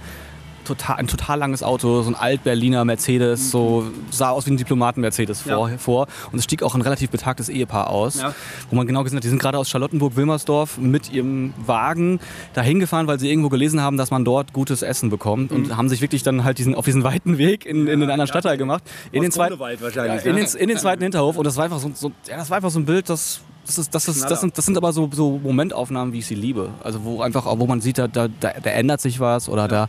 total, 0.63 0.97
ein 0.97 1.07
total 1.07 1.39
langes 1.39 1.63
Auto, 1.63 2.01
so 2.01 2.09
ein 2.09 2.15
Alt-Berliner 2.15 2.85
Mercedes, 2.85 3.51
so 3.51 3.85
sah 4.11 4.29
aus 4.29 4.45
wie 4.45 4.51
ein 4.51 4.57
Diplomaten-Mercedes 4.57 5.41
vor, 5.41 5.69
vor. 5.77 6.07
Und 6.31 6.39
es 6.39 6.43
stieg 6.45 6.63
auch 6.63 6.75
ein 6.75 6.81
relativ 6.81 7.09
betagtes 7.09 7.49
Ehepaar 7.49 7.89
aus, 7.89 8.21
Ja. 8.21 8.33
wo 8.69 8.75
man 8.75 8.87
genau 8.87 9.03
gesehen 9.03 9.17
hat, 9.17 9.23
die 9.23 9.29
sind 9.29 9.39
gerade 9.39 9.57
aus 9.57 9.69
Charlottenburg-Wilmersdorf 9.69 10.77
mit 10.77 11.11
ihrem 11.11 11.53
Wagen 11.65 12.19
dahin 12.53 12.79
gefahren, 12.79 13.07
weil 13.07 13.19
sie 13.19 13.29
irgendwo 13.29 13.49
gelesen 13.49 13.81
haben, 13.81 13.97
dass 13.97 14.11
man 14.11 14.25
dort 14.25 14.53
gutes 14.53 14.81
Essen 14.81 15.09
bekommt 15.09 15.51
und 15.51 15.75
haben 15.75 15.89
sich 15.89 16.01
wirklich 16.01 16.23
dann 16.23 16.43
halt 16.43 16.57
diesen, 16.57 16.75
auf 16.75 16.85
diesen 16.85 17.03
weiten 17.03 17.37
Weg 17.37 17.65
in, 17.65 17.87
in 17.87 17.99
den 17.99 18.09
anderen 18.09 18.27
Stadtteil 18.27 18.57
gemacht. 18.57 18.83
In 19.11 19.21
den, 19.21 19.31
zweiten, 19.31 19.59
ja, 19.59 20.03
in, 20.03 20.35
ne? 20.35 20.43
den, 20.43 20.55
in 20.55 20.67
den 20.69 20.77
zweiten 20.77 21.03
Hinterhof 21.03 21.37
und 21.37 21.45
das 21.45 21.57
war 21.57 21.65
einfach 21.65 21.79
so, 21.79 21.91
so, 21.93 22.11
ja, 22.27 22.37
das 22.37 22.49
war 22.49 22.57
einfach 22.57 22.71
so 22.71 22.79
ein 22.79 22.85
Bild, 22.85 23.09
das 23.09 23.41
das, 23.65 23.77
ist, 23.77 23.93
das, 23.93 24.07
ist, 24.07 24.29
das, 24.29 24.41
sind, 24.41 24.57
das 24.57 24.65
sind 24.65 24.77
aber 24.77 24.93
so, 24.93 25.09
so 25.11 25.39
Momentaufnahmen, 25.43 26.13
wie 26.13 26.19
ich 26.19 26.25
sie 26.25 26.35
liebe. 26.35 26.69
Also 26.83 27.03
wo 27.03 27.21
einfach, 27.21 27.45
wo 27.45 27.65
man 27.67 27.81
sieht, 27.81 27.97
da, 27.97 28.07
da, 28.07 28.27
da 28.27 28.53
da 28.63 28.69
ändert 28.69 29.01
sich 29.01 29.19
was 29.19 29.49
oder 29.49 29.67
da, 29.67 29.87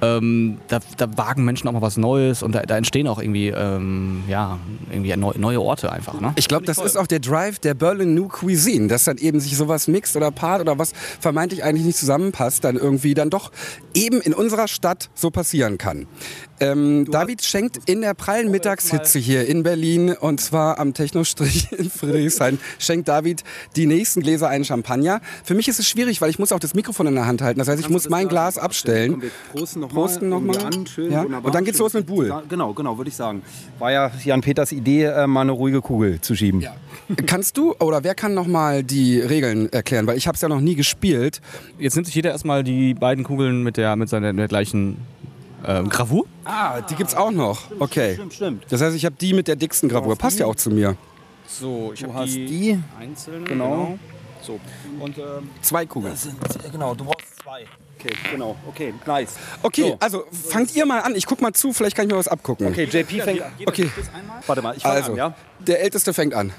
ähm, 0.00 0.58
da, 0.68 0.80
da 0.96 1.16
wagen 1.16 1.44
Menschen 1.44 1.68
auch 1.68 1.72
mal 1.72 1.82
was 1.82 1.96
Neues 1.96 2.42
und 2.42 2.52
da, 2.52 2.62
da 2.62 2.76
entstehen 2.76 3.06
auch 3.06 3.20
irgendwie, 3.20 3.48
ähm, 3.48 4.24
ja, 4.28 4.58
irgendwie 4.90 5.14
neu, 5.16 5.32
neue 5.36 5.60
Orte 5.60 5.92
einfach. 5.92 6.20
Ne? 6.20 6.32
Ich 6.36 6.48
glaube, 6.48 6.66
das 6.66 6.78
ist 6.78 6.96
auch 6.96 7.06
der 7.06 7.20
Drive 7.20 7.58
der 7.58 7.74
Berlin 7.74 8.14
New 8.14 8.28
Cuisine, 8.28 8.88
dass 8.88 9.04
dann 9.04 9.18
eben 9.18 9.40
sich 9.40 9.56
sowas 9.56 9.88
mixt 9.88 10.16
oder 10.16 10.30
paart 10.30 10.60
oder 10.62 10.78
was 10.78 10.92
vermeintlich 11.20 11.64
eigentlich 11.64 11.86
nicht 11.86 11.98
zusammenpasst, 11.98 12.64
dann 12.64 12.76
irgendwie 12.76 13.14
dann 13.14 13.30
doch 13.30 13.50
eben 13.94 14.20
in 14.20 14.34
unserer 14.34 14.68
Stadt 14.68 15.10
so 15.14 15.30
passieren 15.30 15.78
kann. 15.78 16.06
Ähm, 16.60 17.06
David 17.10 17.42
schenkt 17.42 17.78
in 17.86 18.02
der 18.02 18.14
prallen 18.14 18.50
Mittagshitze 18.50 19.18
hier 19.18 19.46
in 19.46 19.62
Berlin 19.62 20.12
und 20.12 20.40
zwar 20.40 20.78
am 20.78 20.94
Technostrich 20.94 21.72
in 21.72 21.90
Friedrichshain, 21.90 22.58
schenkt 22.78 23.08
David 23.08 23.44
die 23.76 23.86
nächsten 23.86 24.20
Gläser 24.20 24.48
einen 24.48 24.64
Champagner. 24.64 25.20
Für 25.42 25.54
mich 25.54 25.68
ist 25.68 25.78
es 25.78 25.88
schwierig, 25.88 26.20
weil 26.20 26.30
ich 26.30 26.38
muss 26.38 26.52
auch 26.52 26.58
das 26.58 26.74
Mikrofon 26.74 27.06
in 27.06 27.14
der 27.14 27.26
Hand 27.26 27.42
halten. 27.42 27.58
Das 27.58 27.68
heißt, 27.68 27.80
ich 27.80 27.88
muss 27.88 28.08
mein 28.08 28.28
Glas 28.28 28.58
abstellen. 28.58 29.22
Prosten 29.52 29.80
nochmal. 29.80 30.04
Prosten 30.04 30.28
noch 30.28 30.40
mal. 30.40 30.56
Ja. 31.10 31.22
Und 31.22 31.54
dann 31.54 31.64
geht's 31.64 31.78
los 31.78 31.94
mit 31.94 32.06
Buhl. 32.06 32.32
Genau, 32.48 32.74
genau, 32.74 32.96
würde 32.98 33.08
ich 33.08 33.16
sagen. 33.16 33.42
War 33.78 33.92
ja 33.92 34.10
Jan 34.24 34.42
Peters 34.42 34.72
Idee, 34.72 35.04
äh, 35.04 35.26
mal 35.26 35.42
eine 35.42 35.52
ruhige 35.52 35.80
Kugel 35.80 36.20
zu 36.20 36.34
schieben. 36.34 36.64
Kannst 37.26 37.56
du 37.56 37.74
oder 37.76 38.04
wer 38.04 38.14
kann 38.14 38.34
noch 38.34 38.46
mal 38.46 38.84
die 38.84 39.20
Regeln 39.20 39.72
erklären? 39.72 40.06
Weil 40.06 40.16
ich 40.16 40.26
habe 40.26 40.36
es 40.36 40.42
ja 40.42 40.48
noch 40.48 40.60
nie 40.60 40.74
gespielt. 40.74 41.40
Jetzt 41.78 41.94
nimmt 41.94 42.06
sich 42.06 42.14
jeder 42.14 42.30
erstmal 42.30 42.62
die 42.62 42.94
beiden 42.94 43.24
Kugeln 43.24 43.62
mit 43.62 43.76
der, 43.76 43.96
mit 43.96 44.08
seiner, 44.08 44.32
der 44.32 44.48
gleichen 44.48 44.98
ähm, 45.66 45.88
Gravur. 45.88 46.26
Ah, 46.44 46.80
die 46.82 46.94
gibt's 46.94 47.14
auch 47.14 47.30
noch. 47.30 47.62
Okay. 47.78 48.14
Stimmt, 48.14 48.34
stimmt. 48.34 48.66
Das 48.70 48.80
heißt, 48.80 48.96
ich 48.96 49.04
habe 49.04 49.16
die 49.20 49.32
mit 49.34 49.48
der 49.48 49.56
dicksten 49.56 49.88
Gravur. 49.88 50.16
Passt 50.16 50.38
ja 50.38 50.46
auch 50.46 50.56
zu 50.56 50.70
mir. 50.70 50.96
So, 51.46 51.92
ich 51.94 52.00
Du 52.00 52.08
hab 52.08 52.22
hast 52.22 52.34
die. 52.34 52.78
einzeln. 52.98 53.44
Genau. 53.44 53.98
So. 54.42 54.58
Und 55.00 55.18
ähm, 55.18 55.50
Zwei 55.62 55.84
Kugeln. 55.86 56.12
Das 56.14 56.22
sind, 56.22 56.38
äh, 56.64 56.70
genau, 56.70 56.94
du 56.94 57.04
brauchst 57.04 57.26
zwei. 57.42 57.66
Okay, 57.98 58.14
genau. 58.30 58.56
Okay, 58.66 58.94
nice. 59.06 59.34
Okay, 59.62 59.88
So. 59.90 59.96
also 60.00 60.24
fangt 60.32 60.74
ihr 60.74 60.86
mal 60.86 61.00
an. 61.00 61.14
Ich 61.14 61.26
guck 61.26 61.42
mal 61.42 61.52
zu, 61.52 61.72
vielleicht 61.74 61.94
kann 61.96 62.06
ich 62.06 62.12
mir 62.12 62.18
was 62.18 62.28
abgucken. 62.28 62.68
Okay, 62.68 62.84
JP 62.84 63.20
fängt 63.20 63.42
an. 63.42 63.52
Okay, 63.66 63.90
Warte 64.46 64.62
mal, 64.62 64.74
ich 64.76 64.82
fange 64.82 64.94
also, 64.94 65.12
an, 65.12 65.18
ja? 65.18 65.34
der 65.58 65.82
Älteste 65.82 66.14
fängt 66.14 66.32
an. 66.32 66.52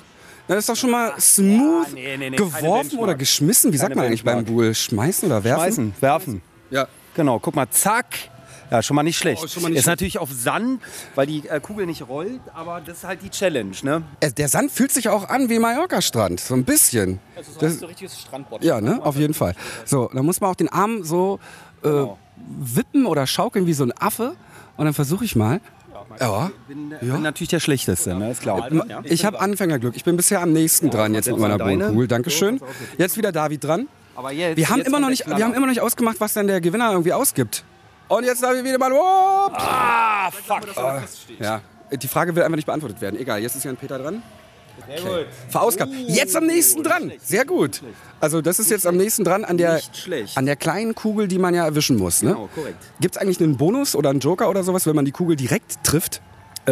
Das 0.47 0.57
ist 0.59 0.69
doch 0.69 0.75
schon 0.75 0.91
mal 0.91 1.13
smooth 1.19 1.93
nee, 1.93 2.17
nee, 2.17 2.29
nee, 2.29 2.35
keine 2.35 2.51
geworfen 2.51 2.99
oder 2.99 3.15
geschmissen. 3.15 3.71
Wie 3.71 3.77
sagt 3.77 3.91
Keine 3.91 4.01
man 4.01 4.05
eigentlich 4.07 4.23
beim. 4.23 4.43
Buhl? 4.43 4.75
Schmeißen 4.75 5.27
oder 5.27 5.43
werfen? 5.43 5.61
Schmeißen, 5.63 5.93
werfen. 6.01 6.41
Ja. 6.69 6.87
Genau, 7.15 7.39
guck 7.39 7.55
mal, 7.55 7.69
zack. 7.69 8.07
Ja, 8.71 8.81
schon 8.81 8.95
mal 8.95 9.03
nicht 9.03 9.17
schlecht. 9.17 9.43
Oh, 9.43 9.45
mal 9.59 9.67
nicht 9.69 9.79
ist 9.79 9.83
schlecht. 9.83 9.87
natürlich 9.87 10.17
auf 10.19 10.29
Sand, 10.31 10.81
weil 11.15 11.27
die 11.27 11.47
äh, 11.49 11.59
Kugel 11.59 11.85
nicht 11.85 12.07
rollt, 12.07 12.39
aber 12.53 12.79
das 12.79 12.99
ist 12.99 13.03
halt 13.03 13.21
die 13.21 13.29
Challenge, 13.29 13.75
ne? 13.83 14.03
Äh, 14.21 14.31
Der 14.31 14.47
Sand 14.47 14.71
fühlt 14.71 14.91
sich 14.93 15.09
auch 15.09 15.27
an 15.27 15.49
wie 15.49 15.59
Mallorca-Strand. 15.59 16.39
So 16.39 16.53
ein 16.53 16.63
bisschen. 16.63 17.19
Das, 17.59 17.79
so 17.79 17.85
ein 17.85 17.89
richtiges 17.89 18.19
Strandbord. 18.21 18.63
ja, 18.63 18.79
ne? 18.79 18.99
Auf 19.03 19.17
jeden 19.17 19.33
Fall. 19.33 19.55
So, 19.85 20.09
dann 20.13 20.25
muss 20.25 20.39
man 20.39 20.51
auch 20.51 20.55
den 20.55 20.69
Arm 20.69 21.03
so 21.03 21.39
äh, 21.83 21.89
Genau. 21.89 22.17
wippen 22.47 23.05
oder 23.05 23.27
schaukeln 23.27 23.65
wie 23.67 23.73
so 23.73 23.83
ein 23.83 23.91
Affe. 23.99 24.35
Und 24.77 24.85
dann 24.85 24.93
versuche 24.93 25.25
ich 25.25 25.35
mal. 25.35 25.59
Ja. 26.19 26.51
Bin, 26.67 26.91
Ja. 27.01 27.13
bin 27.13 27.21
natürlich 27.23 27.49
der 27.49 27.59
Schlechteste, 27.59 28.15
ne? 28.15 28.31
Ist 28.31 28.41
klar. 28.41 28.69
Ich 29.03 29.25
habe 29.25 29.39
Anfängerglück. 29.41 29.95
Ich 29.97 30.03
bin 30.05 30.15
bisher 30.15 30.41
am 30.41 30.53
nächsten 30.53 30.89
dran 30.89 31.13
jetzt 31.13 31.27
mit 31.27 31.37
meiner. 31.37 31.57
Bohnenkugel. 31.57 32.07
Dankeschön. 32.07 32.59
Jetzt 32.97 33.17
wieder 33.17 33.31
David 33.33 33.63
dran. 33.63 33.87
Aber 34.15 34.31
jetzt, 34.31 34.57
Wir 34.57 34.69
haben, 34.69 34.77
jetzt 34.79 34.87
immer 34.87 34.99
noch 34.99 35.09
nicht, 35.09 35.25
wir 35.27 35.33
haben 35.43 35.51
immer 35.53 35.61
noch 35.67 35.73
nicht 35.73 35.81
ausgemacht, 35.81 36.19
was 36.19 36.33
denn 36.33 36.47
der 36.47 36.59
Gewinner 36.61 36.91
irgendwie 36.91 37.13
ausgibt. 37.13 37.63
Und 38.11 38.25
jetzt 38.25 38.43
darf 38.43 38.53
ich 38.55 38.63
wieder 38.63 38.77
mal. 38.77 38.91
Oh, 38.91 39.49
Ah, 39.53 40.29
fuck. 40.31 40.63
ja, 41.39 41.61
die 41.91 42.07
Frage 42.09 42.35
will 42.35 42.43
einfach 42.43 42.57
nicht 42.57 42.65
beantwortet 42.65 42.99
werden. 42.99 43.17
Egal, 43.17 43.39
jetzt 43.41 43.55
ist 43.55 43.63
Jan 43.63 43.77
Peter 43.77 43.97
dran. 43.97 44.21
Verausgabt. 45.49 45.91
Jetzt 46.07 46.35
am 46.35 46.45
nächsten 46.45 46.83
dran. 46.83 47.11
Sehr 47.23 47.45
gut. 47.45 47.81
Also 48.19 48.41
das 48.41 48.59
ist 48.59 48.69
jetzt 48.69 48.85
am 48.85 48.97
nächsten 48.97 49.23
dran 49.23 49.45
an 49.45 49.57
der, 49.57 49.79
an 50.35 50.45
der 50.45 50.55
kleinen 50.57 50.93
Kugel, 50.95 51.27
die 51.29 51.37
man 51.39 51.53
ja 51.53 51.63
erwischen 51.65 51.97
muss. 51.97 52.21
Ne? 52.21 52.31
Genau, 52.33 52.49
korrekt. 52.53 52.77
Gibt 52.99 53.15
es 53.15 53.21
eigentlich 53.21 53.39
einen 53.39 53.55
Bonus 53.57 53.95
oder 53.95 54.09
einen 54.09 54.19
Joker 54.19 54.49
oder 54.49 54.63
sowas, 54.63 54.85
wenn 54.85 54.95
man 54.95 55.05
die 55.05 55.11
Kugel 55.11 55.35
direkt 55.37 55.81
trifft? 55.83 56.21
Äh, 56.67 56.71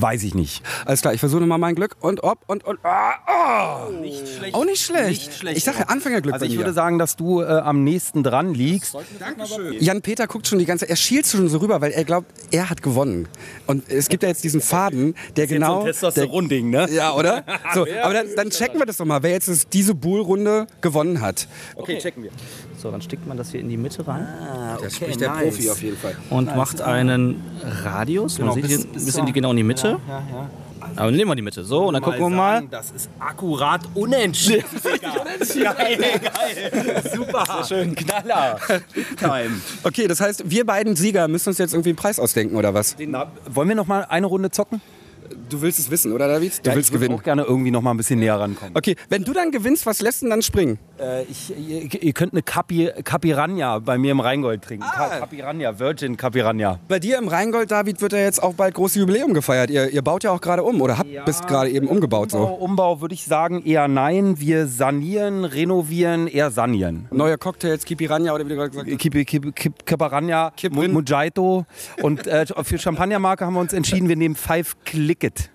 weiß 0.00 0.22
ich 0.22 0.34
nicht. 0.34 0.62
Alles 0.84 1.00
klar, 1.00 1.14
ich 1.14 1.20
versuche 1.20 1.40
nochmal 1.40 1.58
mein 1.58 1.74
Glück. 1.74 1.96
Und 2.00 2.22
ob 2.22 2.38
und 2.46 2.64
und. 2.64 2.78
Ah, 2.84 3.86
oh. 3.88 3.90
Nicht 3.92 4.36
schlecht. 4.36 4.54
Auch 4.54 4.64
nicht 4.64 4.84
schlecht. 4.84 5.08
Nicht 5.08 5.34
schlecht. 5.34 5.56
Ich 5.58 5.64
sage 5.64 5.78
ja 5.80 5.84
Anfängerglück 5.86 6.34
Also 6.34 6.46
ich 6.46 6.56
würde 6.56 6.72
sagen, 6.72 6.98
dass 6.98 7.16
du 7.16 7.42
äh, 7.42 7.46
am 7.46 7.84
nächsten 7.84 8.22
dran 8.22 8.54
liegst. 8.54 8.96
Jan-Peter 9.78 10.26
guckt 10.26 10.46
schon 10.46 10.58
die 10.58 10.66
ganze 10.66 10.88
er 10.88 10.96
schielt 10.96 11.26
schon 11.26 11.48
so 11.48 11.58
rüber, 11.58 11.80
weil 11.80 11.92
er 11.92 12.04
glaubt, 12.04 12.26
er 12.50 12.70
hat 12.70 12.82
gewonnen. 12.82 13.28
Und 13.66 13.88
es 13.88 14.08
gibt 14.08 14.22
ja 14.22 14.28
jetzt 14.28 14.44
diesen 14.44 14.60
Faden, 14.60 15.14
der 15.36 15.46
genau... 15.46 15.84
der, 15.84 15.92
Testosteron-Ding, 15.92 16.70
ne? 16.70 16.88
ja, 16.90 17.14
oder? 17.14 17.44
So, 17.74 17.86
aber 18.02 18.14
dann, 18.14 18.26
dann 18.34 18.50
checken 18.50 18.80
wir 18.80 18.86
das 18.86 18.96
doch 18.96 19.04
mal, 19.04 19.22
wer 19.22 19.30
jetzt 19.30 19.48
das- 19.48 19.68
diese 19.68 19.94
Bull-Runde 19.94 20.66
gewonnen 20.80 21.20
hat. 21.20 21.46
Okay, 21.76 21.98
checken 21.98 22.24
wir. 22.24 22.30
So, 22.80 22.90
dann 22.90 23.02
stickt 23.02 23.26
man 23.26 23.36
das 23.36 23.50
hier 23.50 23.60
in 23.60 23.68
die 23.68 23.76
Mitte 23.76 24.06
rein 24.08 24.26
Das 24.82 24.96
spricht 24.96 25.20
der 25.20 25.28
Profi 25.30 25.68
auf 25.70 25.82
jeden 25.82 25.98
Fall. 25.98 26.16
und 26.30 26.56
macht 26.56 26.80
einen 26.80 27.42
Radius. 27.84 28.36
Genau, 28.36 28.46
man 28.48 28.54
sieht 28.54 28.62
bis- 28.62 28.70
hier 28.70 28.80
ein 28.86 28.92
bis 28.94 29.04
bisschen 29.04 29.26
zur- 29.26 29.34
genau 29.34 29.50
in 29.50 29.56
die 29.58 29.62
Mitte. 29.62 29.98
Ja, 30.08 30.14
ja. 30.32 30.50
Aber 30.96 31.10
nehmen 31.12 31.30
wir 31.30 31.34
die 31.36 31.42
Mitte. 31.42 31.62
So, 31.62 31.84
und 31.88 31.94
dann 31.94 32.02
gucken 32.02 32.20
wir 32.20 32.30
mal. 32.30 32.66
Das 32.70 32.90
ist 32.90 33.10
akkurat 33.18 33.82
unentschieden. 33.94 34.64
geil, 35.62 35.98
geil. 35.98 37.02
Super. 37.14 37.64
Schön 37.68 37.94
Knaller. 37.94 38.58
Time. 39.18 39.60
Okay, 39.82 40.08
das 40.08 40.20
heißt, 40.20 40.50
wir 40.50 40.64
beiden 40.64 40.96
Sieger 40.96 41.28
müssen 41.28 41.50
uns 41.50 41.58
jetzt 41.58 41.74
irgendwie 41.74 41.90
einen 41.90 41.96
Preis 41.96 42.18
ausdenken, 42.18 42.56
oder 42.56 42.72
was? 42.74 42.96
Na, 42.98 43.30
wollen 43.50 43.68
wir 43.68 43.76
noch 43.76 43.86
mal 43.86 44.04
eine 44.08 44.26
Runde 44.26 44.50
zocken? 44.50 44.80
Du 45.48 45.60
willst 45.62 45.78
es 45.78 45.90
wissen, 45.90 46.12
oder 46.12 46.26
David? 46.28 46.64
Du 46.64 46.70
Ja, 46.70 46.76
willst 46.76 46.88
ich 46.88 46.92
würde 46.94 47.04
gewinnen. 47.04 47.18
auch 47.20 47.22
gerne 47.24 47.42
irgendwie 47.42 47.70
noch 47.70 47.82
mal 47.82 47.90
ein 47.92 47.96
bisschen 47.96 48.18
näher 48.18 48.38
rankommen. 48.40 48.74
Okay, 48.76 48.96
wenn 49.08 49.22
du 49.22 49.32
dann 49.32 49.50
gewinnst, 49.52 49.86
was 49.86 50.00
lässt 50.00 50.22
denn 50.22 50.30
dann 50.30 50.42
springen? 50.42 50.78
Äh, 51.00 51.22
ich, 51.24 51.50
ihr, 51.56 52.02
ihr 52.02 52.12
könnt 52.12 52.32
eine 52.32 52.42
Capi, 52.42 52.90
Capiranja 53.04 53.78
bei 53.78 53.96
mir 53.98 54.12
im 54.12 54.20
Rheingold 54.20 54.62
trinken. 54.62 54.84
Ka- 54.84 55.18
Capiranja, 55.20 55.78
Virgin 55.78 56.16
Capiranja. 56.16 56.78
Bei 56.88 56.98
dir 56.98 57.18
im 57.18 57.28
Rheingold, 57.28 57.70
David, 57.70 58.00
wird 58.02 58.12
ja 58.12 58.18
jetzt 58.18 58.42
auch 58.42 58.54
bald 58.54 58.74
großes 58.74 58.96
Jubiläum 58.96 59.32
gefeiert. 59.34 59.70
Ihr, 59.70 59.88
ihr 59.90 60.02
baut 60.02 60.24
ja 60.24 60.30
auch 60.30 60.40
gerade 60.40 60.62
um 60.62 60.80
oder 60.82 60.98
habt, 60.98 61.08
bist 61.24 61.46
gerade 61.46 61.70
eben 61.70 61.88
umgebaut 61.88 62.32
Umbau, 62.34 62.48
so. 62.48 62.54
Umbau 62.54 63.00
würde 63.00 63.14
ich 63.14 63.24
sagen 63.24 63.62
eher 63.64 63.88
nein. 63.88 64.38
Wir 64.38 64.66
sanieren, 64.66 65.44
renovieren, 65.44 66.26
eher 66.26 66.50
sanieren. 66.50 67.06
Neue 67.10 67.38
Cocktails, 67.38 67.84
Kipiranja 67.84 68.34
oder 68.34 68.44
wie 68.44 68.50
du 68.50 68.56
gerade 68.56 68.70
gesagt 68.70 68.90
hast. 68.90 68.98
Kipi, 68.98 69.24
Kipi, 69.24 69.52
Kip. 69.52 70.72
Mu- 70.72 70.88
Mojito 70.88 71.64
und 72.02 72.26
äh, 72.26 72.44
für 72.62 72.78
Champagnermarke 72.78 73.44
haben 73.46 73.54
wir 73.54 73.60
uns 73.60 73.72
entschieden, 73.72 74.08
wir 74.08 74.16
nehmen 74.16 74.34
Five 74.34 74.76
Click 74.84 75.24
It. 75.24 75.50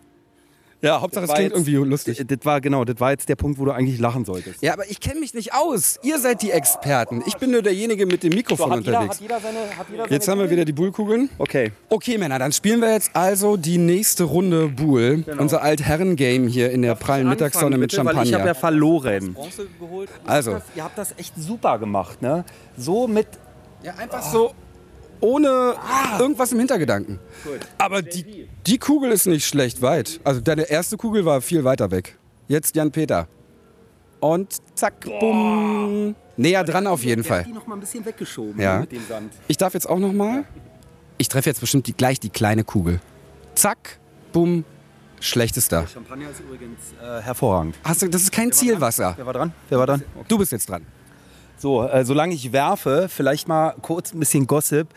Ja, 0.85 1.01
Hauptsache 1.01 1.25
es 1.25 1.33
klingt 1.33 1.51
jetzt- 1.55 1.67
irgendwie 1.67 1.89
lustig. 1.89 2.23
Das 2.27 2.37
war 2.43 2.61
genau, 2.61 2.85
das 2.85 2.99
war 2.99 3.11
jetzt 3.11 3.27
der 3.27 3.35
Punkt, 3.35 3.59
wo 3.59 3.65
du 3.65 3.71
eigentlich 3.71 3.99
lachen 3.99 4.23
solltest. 4.25 4.61
Ja, 4.61 4.73
aber 4.73 4.89
ich 4.89 4.99
kenne 4.99 5.19
mich 5.19 5.33
nicht 5.33 5.53
aus. 5.53 5.99
Ihr 6.03 6.19
seid 6.19 6.41
die 6.41 6.51
Experten. 6.51 7.23
Ich 7.25 7.35
bin 7.37 7.51
nur 7.51 7.61
derjenige 7.61 8.05
mit 8.05 8.23
dem 8.23 8.33
Mikrofon 8.33 8.71
unterwegs. 8.71 9.19
jeder 9.19 9.39
seine, 9.39 9.59
hat 9.77 9.87
jeder 9.91 10.09
Jetzt 10.11 10.27
haben 10.27 10.39
wir 10.39 10.49
wieder 10.49 10.65
die 10.65 10.73
Bullkugeln. 10.73 11.29
Okay. 11.37 11.71
Okay, 11.89 12.17
Männer, 12.17 12.39
dann 12.39 12.51
spielen 12.51 12.81
wir 12.81 12.93
jetzt 12.93 13.11
also 13.15 13.57
die 13.57 13.77
nächste 13.77 14.23
Runde 14.25 14.67
Bull. 14.69 15.23
Unser 15.39 15.61
Altherren-Game 15.61 16.47
hier 16.47 16.71
in 16.71 16.81
der 16.81 16.95
prallen 16.95 17.27
Mittagssonne 17.27 17.77
mit 17.77 17.91
Bitte, 17.91 18.05
weil 18.05 18.11
Ich 18.13 18.33
habe 18.33 18.47
ja 18.47 18.53
Champagner. 18.53 18.55
verloren. 18.55 19.35
Also, 20.25 20.61
Ihr 20.75 20.83
habt 20.83 20.97
das 20.97 21.13
echt 21.17 21.33
super 21.37 21.79
gemacht, 21.79 22.21
ne? 22.21 22.45
So 22.77 23.07
mit 23.07 23.27
ja, 23.83 23.93
einfach 23.95 24.21
so 24.21 24.53
ohne 25.21 25.75
irgendwas 26.19 26.51
im 26.51 26.59
Hintergedanken. 26.59 27.19
Aber 27.77 28.01
die, 28.01 28.47
die 28.65 28.77
Kugel 28.77 29.11
ist 29.11 29.25
nicht 29.27 29.45
schlecht 29.45 29.81
weit. 29.81 30.19
Also 30.23 30.41
deine 30.41 30.63
erste 30.63 30.97
Kugel 30.97 31.25
war 31.25 31.41
viel 31.41 31.63
weiter 31.63 31.91
weg. 31.91 32.17
Jetzt 32.47 32.75
Jan-Peter. 32.75 33.27
Und 34.19 34.55
zack, 34.75 35.05
bumm. 35.19 36.15
Näher 36.37 36.63
dran 36.63 36.87
auf 36.87 37.03
jeden 37.03 37.23
Fall. 37.23 37.43
die 37.43 37.51
noch 37.53 37.65
mal 37.67 37.75
ein 37.75 37.79
bisschen 37.79 38.05
weggeschoben 38.05 38.59
Ja. 38.59 38.79
mit 38.79 38.91
dem 38.91 39.05
Sand. 39.07 39.33
Ich 39.47 39.57
darf 39.57 39.73
jetzt 39.73 39.87
auch 39.87 39.99
noch 39.99 40.11
mal. 40.13 40.43
Ich 41.17 41.29
treffe 41.29 41.49
jetzt 41.49 41.59
bestimmt 41.61 41.87
die, 41.87 41.93
gleich 41.93 42.19
die 42.19 42.29
kleine 42.29 42.63
Kugel. 42.63 42.99
Zack, 43.55 43.99
bumm, 44.33 44.65
schlechtester. 45.21 45.87
Champagner 45.87 46.29
ist 46.29 46.41
übrigens 46.41 46.79
äh, 47.01 47.21
hervorragend. 47.21 47.75
Hast 47.83 48.01
du, 48.01 48.09
das 48.09 48.23
ist 48.23 48.31
kein 48.31 48.51
Zielwasser. 48.51 49.13
Wer 49.15 49.25
war 49.25 49.33
dran? 49.33 49.53
Wer 49.69 49.79
war 49.79 49.87
dran? 49.87 50.03
Du 50.27 50.37
bist 50.37 50.51
jetzt 50.51 50.67
dran. 50.69 50.85
So, 51.57 51.83
äh, 51.83 52.05
solange 52.05 52.33
ich 52.33 52.51
werfe, 52.51 53.07
vielleicht 53.09 53.47
mal 53.47 53.75
kurz 53.81 54.13
ein 54.13 54.19
bisschen 54.19 54.47
Gossip. 54.47 54.87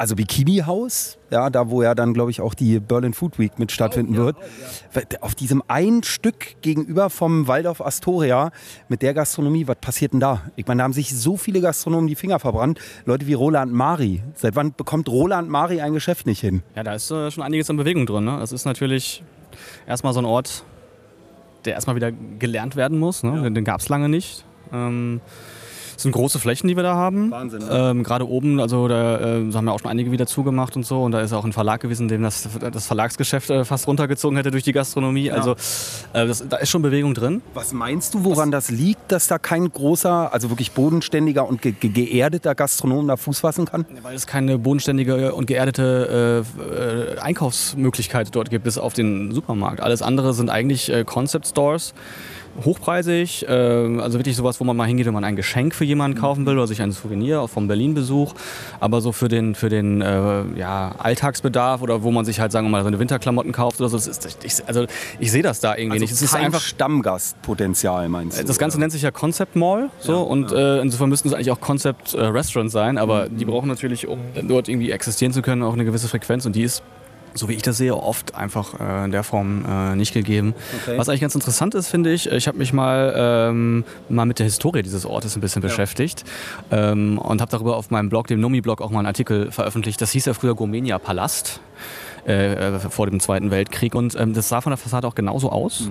Also 0.00 0.16
Bikini 0.16 0.62
Haus, 0.64 1.18
ja, 1.30 1.50
da 1.50 1.68
wo 1.68 1.82
ja 1.82 1.94
dann, 1.94 2.14
glaube 2.14 2.30
ich, 2.30 2.40
auch 2.40 2.54
die 2.54 2.80
Berlin 2.80 3.12
Food 3.12 3.38
Week 3.38 3.58
mit 3.58 3.70
stattfinden 3.70 4.16
wird. 4.16 4.34
Auf 5.20 5.34
diesem 5.34 5.62
ein 5.68 6.02
Stück 6.02 6.62
gegenüber 6.62 7.10
vom 7.10 7.48
Waldorf 7.48 7.82
Astoria 7.82 8.50
mit 8.88 9.02
der 9.02 9.12
Gastronomie, 9.12 9.68
was 9.68 9.76
passiert 9.78 10.14
denn 10.14 10.20
da? 10.20 10.40
Ich 10.56 10.66
meine, 10.66 10.78
da 10.78 10.84
haben 10.84 10.94
sich 10.94 11.14
so 11.14 11.36
viele 11.36 11.60
Gastronomen 11.60 12.06
die 12.06 12.14
Finger 12.14 12.38
verbrannt. 12.38 12.80
Leute 13.04 13.26
wie 13.26 13.34
Roland 13.34 13.74
Mari. 13.74 14.22
Seit 14.36 14.56
wann 14.56 14.72
bekommt 14.72 15.06
Roland 15.10 15.50
Mari 15.50 15.82
ein 15.82 15.92
Geschäft 15.92 16.24
nicht 16.24 16.40
hin? 16.40 16.62
Ja, 16.74 16.82
da 16.82 16.94
ist 16.94 17.10
äh, 17.10 17.30
schon 17.30 17.44
einiges 17.44 17.68
an 17.68 17.76
Bewegung 17.76 18.06
drin. 18.06 18.24
Ne? 18.24 18.38
Das 18.40 18.52
ist 18.52 18.64
natürlich 18.64 19.22
erstmal 19.86 20.14
so 20.14 20.20
ein 20.20 20.24
Ort, 20.24 20.64
der 21.66 21.74
erstmal 21.74 21.96
wieder 21.96 22.10
gelernt 22.10 22.74
werden 22.74 22.98
muss. 22.98 23.22
Ne? 23.22 23.42
Den, 23.42 23.54
den 23.54 23.64
gab 23.64 23.80
es 23.80 23.90
lange 23.90 24.08
nicht. 24.08 24.46
Ähm, 24.72 25.20
es 26.00 26.04
sind 26.04 26.12
große 26.12 26.38
Flächen, 26.38 26.66
die 26.66 26.76
wir 26.76 26.82
da 26.82 26.94
haben. 26.94 27.30
Wahnsinn, 27.30 27.58
ne? 27.58 27.90
Ähm, 27.90 28.02
Gerade 28.04 28.26
oben, 28.26 28.58
also 28.58 28.88
da 28.88 29.18
äh, 29.18 29.52
haben 29.52 29.66
ja 29.66 29.72
auch 29.72 29.80
schon 29.80 29.90
einige 29.90 30.10
wieder 30.10 30.26
zugemacht 30.26 30.74
und 30.74 30.86
so. 30.86 31.02
Und 31.02 31.12
da 31.12 31.20
ist 31.20 31.34
auch 31.34 31.44
ein 31.44 31.52
Verlag 31.52 31.82
gewesen, 31.82 32.08
dem 32.08 32.22
das, 32.22 32.48
das 32.72 32.86
Verlagsgeschäft 32.86 33.50
äh, 33.50 33.66
fast 33.66 33.86
runtergezogen 33.86 34.34
hätte 34.38 34.50
durch 34.50 34.62
die 34.62 34.72
Gastronomie. 34.72 35.30
Also 35.30 35.52
äh, 36.14 36.26
das, 36.26 36.48
da 36.48 36.56
ist 36.56 36.70
schon 36.70 36.80
Bewegung 36.80 37.12
drin. 37.12 37.42
Was 37.52 37.74
meinst 37.74 38.14
du, 38.14 38.24
woran 38.24 38.50
das 38.50 38.70
liegt, 38.70 39.12
dass 39.12 39.26
da 39.26 39.36
kein 39.38 39.70
großer, 39.70 40.32
also 40.32 40.48
wirklich 40.48 40.72
bodenständiger 40.72 41.46
und 41.46 41.60
ge 41.60 41.72
ge 41.72 41.90
geerdeter 41.90 42.54
Gastronom 42.54 43.06
da 43.06 43.18
Fuß 43.18 43.40
fassen 43.40 43.66
kann? 43.66 43.84
Weil 44.00 44.16
es 44.16 44.26
keine 44.26 44.56
bodenständige 44.56 45.34
und 45.34 45.48
geerdete 45.48 46.46
äh, 46.70 47.16
äh, 47.16 47.18
Einkaufsmöglichkeit 47.18 48.34
dort 48.34 48.48
gibt, 48.48 48.64
bis 48.64 48.78
auf 48.78 48.94
den 48.94 49.32
Supermarkt. 49.32 49.82
Alles 49.82 50.00
andere 50.00 50.32
sind 50.32 50.48
eigentlich 50.48 50.90
äh, 50.90 51.04
Concept 51.04 51.46
Stores. 51.46 51.92
Hochpreisig, 52.64 53.46
äh, 53.48 53.50
also 53.50 54.18
wirklich 54.18 54.36
sowas, 54.36 54.60
wo 54.60 54.64
man 54.64 54.76
mal 54.76 54.86
hingeht, 54.86 55.06
wenn 55.06 55.14
man 55.14 55.24
ein 55.24 55.36
Geschenk 55.36 55.74
für 55.74 55.84
jemanden 55.84 56.18
kaufen 56.18 56.46
will 56.46 56.56
oder 56.56 56.66
sich 56.66 56.82
ein 56.82 56.92
Souvenir 56.92 57.48
vom 57.48 57.68
Berlin-Besuch. 57.68 58.34
Aber 58.80 59.00
so 59.00 59.12
für 59.12 59.28
den, 59.28 59.54
für 59.54 59.68
den 59.68 60.00
äh, 60.02 60.42
ja, 60.56 60.94
Alltagsbedarf 60.98 61.82
oder 61.82 62.02
wo 62.02 62.10
man 62.10 62.24
sich 62.24 62.40
halt, 62.40 62.52
sagen 62.52 62.66
wir 62.66 62.70
mal, 62.70 62.84
seine 62.84 62.98
Winterklamotten 62.98 63.52
kauft 63.52 63.80
oder 63.80 63.88
so, 63.88 63.96
ist, 63.96 64.38
ich, 64.44 64.66
also 64.66 64.86
ich 65.18 65.30
sehe 65.30 65.42
das 65.42 65.60
da 65.60 65.76
irgendwie 65.76 66.00
nicht. 66.00 66.12
Es 66.12 66.22
ist 66.22 66.34
einfach 66.34 66.60
Stammgastpotenzial, 66.60 68.08
meinst 68.08 68.38
du? 68.38 68.44
das 68.44 68.58
Ganze 68.58 68.78
nennt 68.78 68.92
sich 68.92 69.02
ja 69.02 69.10
Concept 69.10 69.56
Mall 69.56 69.90
so 69.98 70.22
und 70.22 70.52
Äh, 70.52 70.80
insofern 70.80 71.08
müssten 71.08 71.28
es 71.28 71.34
eigentlich 71.34 71.50
auch 71.50 71.60
Concept 71.60 72.14
äh, 72.14 72.24
Restaurant 72.24 72.70
sein, 72.70 72.98
aber 72.98 73.28
die 73.28 73.44
brauchen 73.44 73.68
natürlich, 73.68 74.06
um 74.06 74.18
dort 74.42 74.68
irgendwie 74.68 74.90
existieren 74.90 75.32
zu 75.32 75.42
können, 75.42 75.62
auch 75.62 75.72
eine 75.72 75.84
gewisse 75.84 76.08
Frequenz 76.08 76.44
und 76.44 76.56
die 76.56 76.62
ist 76.62 76.82
so 77.34 77.48
wie 77.48 77.54
ich 77.54 77.62
das 77.62 77.76
sehe, 77.76 77.96
oft 77.96 78.34
einfach 78.34 78.78
äh, 78.80 79.04
in 79.04 79.12
der 79.12 79.22
Form 79.22 79.64
äh, 79.64 79.96
nicht 79.96 80.12
gegeben. 80.12 80.54
Okay. 80.82 80.98
Was 80.98 81.08
eigentlich 81.08 81.20
ganz 81.20 81.34
interessant 81.34 81.74
ist, 81.74 81.88
finde 81.88 82.12
ich, 82.12 82.30
ich 82.30 82.48
habe 82.48 82.58
mich 82.58 82.72
mal, 82.72 83.14
ähm, 83.16 83.84
mal 84.08 84.26
mit 84.26 84.38
der 84.38 84.44
Historie 84.44 84.82
dieses 84.82 85.06
Ortes 85.06 85.36
ein 85.36 85.40
bisschen 85.40 85.62
beschäftigt 85.62 86.24
ähm, 86.70 87.18
und 87.18 87.40
habe 87.40 87.50
darüber 87.50 87.76
auf 87.76 87.90
meinem 87.90 88.08
Blog, 88.08 88.26
dem 88.26 88.40
Nomi-Blog, 88.40 88.80
auch 88.80 88.90
mal 88.90 89.00
einen 89.00 89.06
Artikel 89.06 89.50
veröffentlicht. 89.50 90.00
Das 90.00 90.10
hieß 90.12 90.26
ja 90.26 90.34
früher 90.34 90.54
Gomenia 90.54 90.98
Palast 90.98 91.60
äh, 92.26 92.54
äh, 92.54 92.78
vor 92.78 93.06
dem 93.06 93.20
Zweiten 93.20 93.50
Weltkrieg 93.50 93.94
und 93.94 94.14
ähm, 94.18 94.34
das 94.34 94.48
sah 94.48 94.60
von 94.60 94.70
der 94.70 94.78
Fassade 94.78 95.06
auch 95.06 95.14
genauso 95.14 95.50
aus. 95.50 95.90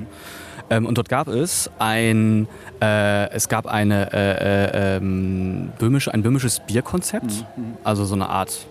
Ähm, 0.70 0.86
und 0.86 0.98
dort 0.98 1.10
gab 1.10 1.28
es 1.28 1.70
ein, 1.80 2.48
äh, 2.82 3.30
es 3.32 3.50
gab 3.50 3.66
eine, 3.66 4.14
äh, 4.14 4.96
äh, 4.96 4.98
ähm, 4.98 5.72
böhmische, 5.80 6.14
ein 6.14 6.22
böhmisches 6.22 6.60
Bierkonzept, 6.60 7.46
also 7.84 8.06
so 8.06 8.16
eine 8.16 8.30
Art 8.30 8.68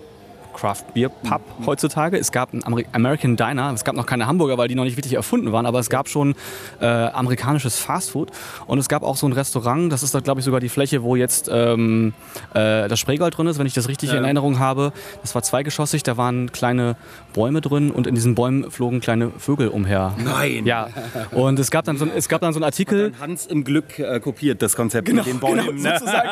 Craft 0.58 0.92
Beer 0.94 1.08
Pub 1.08 1.40
heutzutage. 1.66 2.18
Es 2.18 2.32
gab 2.32 2.52
einen 2.52 2.64
Ameri 2.64 2.86
American 2.92 3.36
Diner. 3.36 3.72
Es 3.72 3.84
gab 3.84 3.94
noch 3.94 4.06
keine 4.06 4.26
Hamburger, 4.26 4.58
weil 4.58 4.68
die 4.68 4.74
noch 4.74 4.84
nicht 4.84 4.96
wirklich 4.96 5.14
erfunden 5.14 5.52
waren, 5.52 5.66
aber 5.66 5.78
es 5.78 5.88
gab 5.88 6.08
schon 6.08 6.34
äh, 6.80 6.86
amerikanisches 6.86 7.78
Fastfood 7.78 8.32
und 8.66 8.78
es 8.78 8.88
gab 8.88 9.02
auch 9.02 9.16
so 9.16 9.26
ein 9.26 9.32
Restaurant. 9.32 9.92
Das 9.92 10.02
ist 10.02 10.14
da 10.14 10.20
glaube 10.20 10.40
ich 10.40 10.44
sogar 10.44 10.60
die 10.60 10.68
Fläche, 10.68 11.02
wo 11.02 11.14
jetzt 11.14 11.48
ähm, 11.52 12.12
äh, 12.54 12.88
das 12.88 12.98
Spreegold 12.98 13.38
drin 13.38 13.46
ist, 13.46 13.58
wenn 13.58 13.66
ich 13.66 13.74
das 13.74 13.88
richtig 13.88 14.12
in 14.12 14.24
Erinnerung 14.24 14.58
habe. 14.58 14.92
Das 15.22 15.34
war 15.34 15.42
zweigeschossig. 15.42 16.02
Da 16.02 16.16
waren 16.16 16.50
kleine 16.50 16.96
Bäume 17.38 17.60
drin 17.60 17.92
und 17.92 18.08
in 18.08 18.16
diesen 18.16 18.34
Bäumen 18.34 18.68
flogen 18.68 18.98
kleine 18.98 19.30
Vögel 19.30 19.68
umher. 19.68 20.12
Nein. 20.24 20.66
Ja. 20.66 20.88
Und 21.30 21.56
es 21.60 21.70
gab 21.70 21.84
dann 21.84 21.96
so, 21.96 22.04
ein- 22.04 22.10
es 22.16 22.28
gab 22.28 22.40
dann 22.40 22.52
so 22.52 22.58
einen 22.58 22.64
Artikel. 22.64 23.12
Hans 23.20 23.46
im 23.46 23.62
Glück 23.62 23.96
äh, 24.00 24.18
kopiert 24.18 24.60
das 24.60 24.74
Konzept 24.74 25.12
mit 25.12 25.24
den 25.24 25.38
Bäumen. 25.38 25.76
ne? 25.80 25.92
sozusagen, 26.00 26.28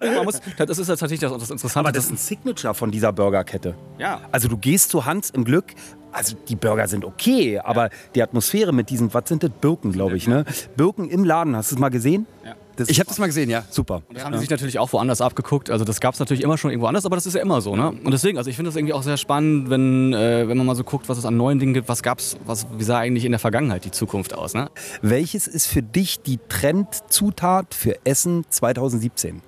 genau. 0.00 0.14
Man 0.16 0.24
muss, 0.26 0.40
das 0.58 0.78
ist 0.78 0.86
tatsächlich 0.88 1.20
das, 1.20 1.32
das 1.32 1.50
Interessante. 1.50 1.78
Aber 1.88 1.92
das 1.92 2.04
ist 2.04 2.10
ein 2.10 2.16
Signature 2.18 2.74
von 2.74 2.90
dieser 2.90 3.12
Burgerkette. 3.14 3.74
Ja. 3.98 4.20
Also 4.30 4.48
du 4.48 4.58
gehst 4.58 4.90
zu 4.90 5.06
Hans 5.06 5.30
im 5.30 5.44
Glück. 5.44 5.72
Also 6.12 6.36
die 6.48 6.56
Burger 6.56 6.86
sind 6.86 7.04
okay, 7.06 7.58
aber 7.58 7.88
die 8.14 8.22
Atmosphäre 8.22 8.72
mit 8.72 8.90
diesen, 8.90 9.12
was 9.14 9.24
sind 9.28 9.42
das? 9.42 9.50
Birken, 9.60 9.92
glaube 9.92 10.16
ich, 10.18 10.28
ne? 10.28 10.44
Birken 10.76 11.08
im 11.08 11.24
Laden, 11.24 11.56
hast 11.56 11.70
du 11.72 11.76
es 11.76 11.80
mal 11.80 11.88
gesehen? 11.90 12.26
Ja. 12.44 12.54
Das 12.76 12.88
Ich 12.90 13.00
habe 13.00 13.08
das 13.08 13.18
mal 13.18 13.26
gesehen, 13.26 13.48
ja. 13.48 13.64
super. 13.70 14.02
Das 14.12 14.24
haben 14.24 14.32
die 14.32 14.38
sich 14.38 14.50
natürlich 14.50 14.78
auch 14.78 14.92
woanders 14.92 15.20
abgeguckt. 15.20 15.70
Also 15.70 15.84
das 15.84 16.00
gab 16.00 16.14
es 16.14 16.20
natürlich 16.20 16.42
immer 16.42 16.58
schon 16.58 16.70
irgendwo 16.70 16.86
anders, 16.86 17.06
aber 17.06 17.16
das 17.16 17.26
ist 17.26 17.34
ja 17.34 17.40
immer 17.40 17.60
so. 17.60 17.74
Ne? 17.74 17.88
Und 17.88 18.10
deswegen, 18.12 18.36
also 18.36 18.50
ich 18.50 18.56
finde 18.56 18.68
das 18.68 18.76
irgendwie 18.76 18.92
auch 18.92 19.02
sehr 19.02 19.16
spannend, 19.16 19.70
wenn, 19.70 20.12
äh, 20.12 20.46
wenn 20.46 20.58
man 20.58 20.66
mal 20.66 20.76
so 20.76 20.84
guckt, 20.84 21.08
was 21.08 21.16
es 21.16 21.24
an 21.24 21.36
neuen 21.36 21.58
Dingen 21.58 21.74
gibt. 21.74 21.88
Was 21.88 22.02
gab's, 22.02 22.36
was, 22.44 22.66
wie 22.76 22.84
sah 22.84 22.98
eigentlich 22.98 23.24
in 23.24 23.32
der 23.32 23.38
Vergangenheit 23.38 23.84
die 23.84 23.90
Zukunft 23.90 24.34
aus? 24.34 24.54
Ne? 24.54 24.70
Welches 25.00 25.46
ist 25.46 25.66
für 25.66 25.82
dich 25.82 26.20
die 26.20 26.38
Trendzutat 26.48 27.74
für 27.74 27.96
Essen 28.04 28.44
2017? 28.48 29.40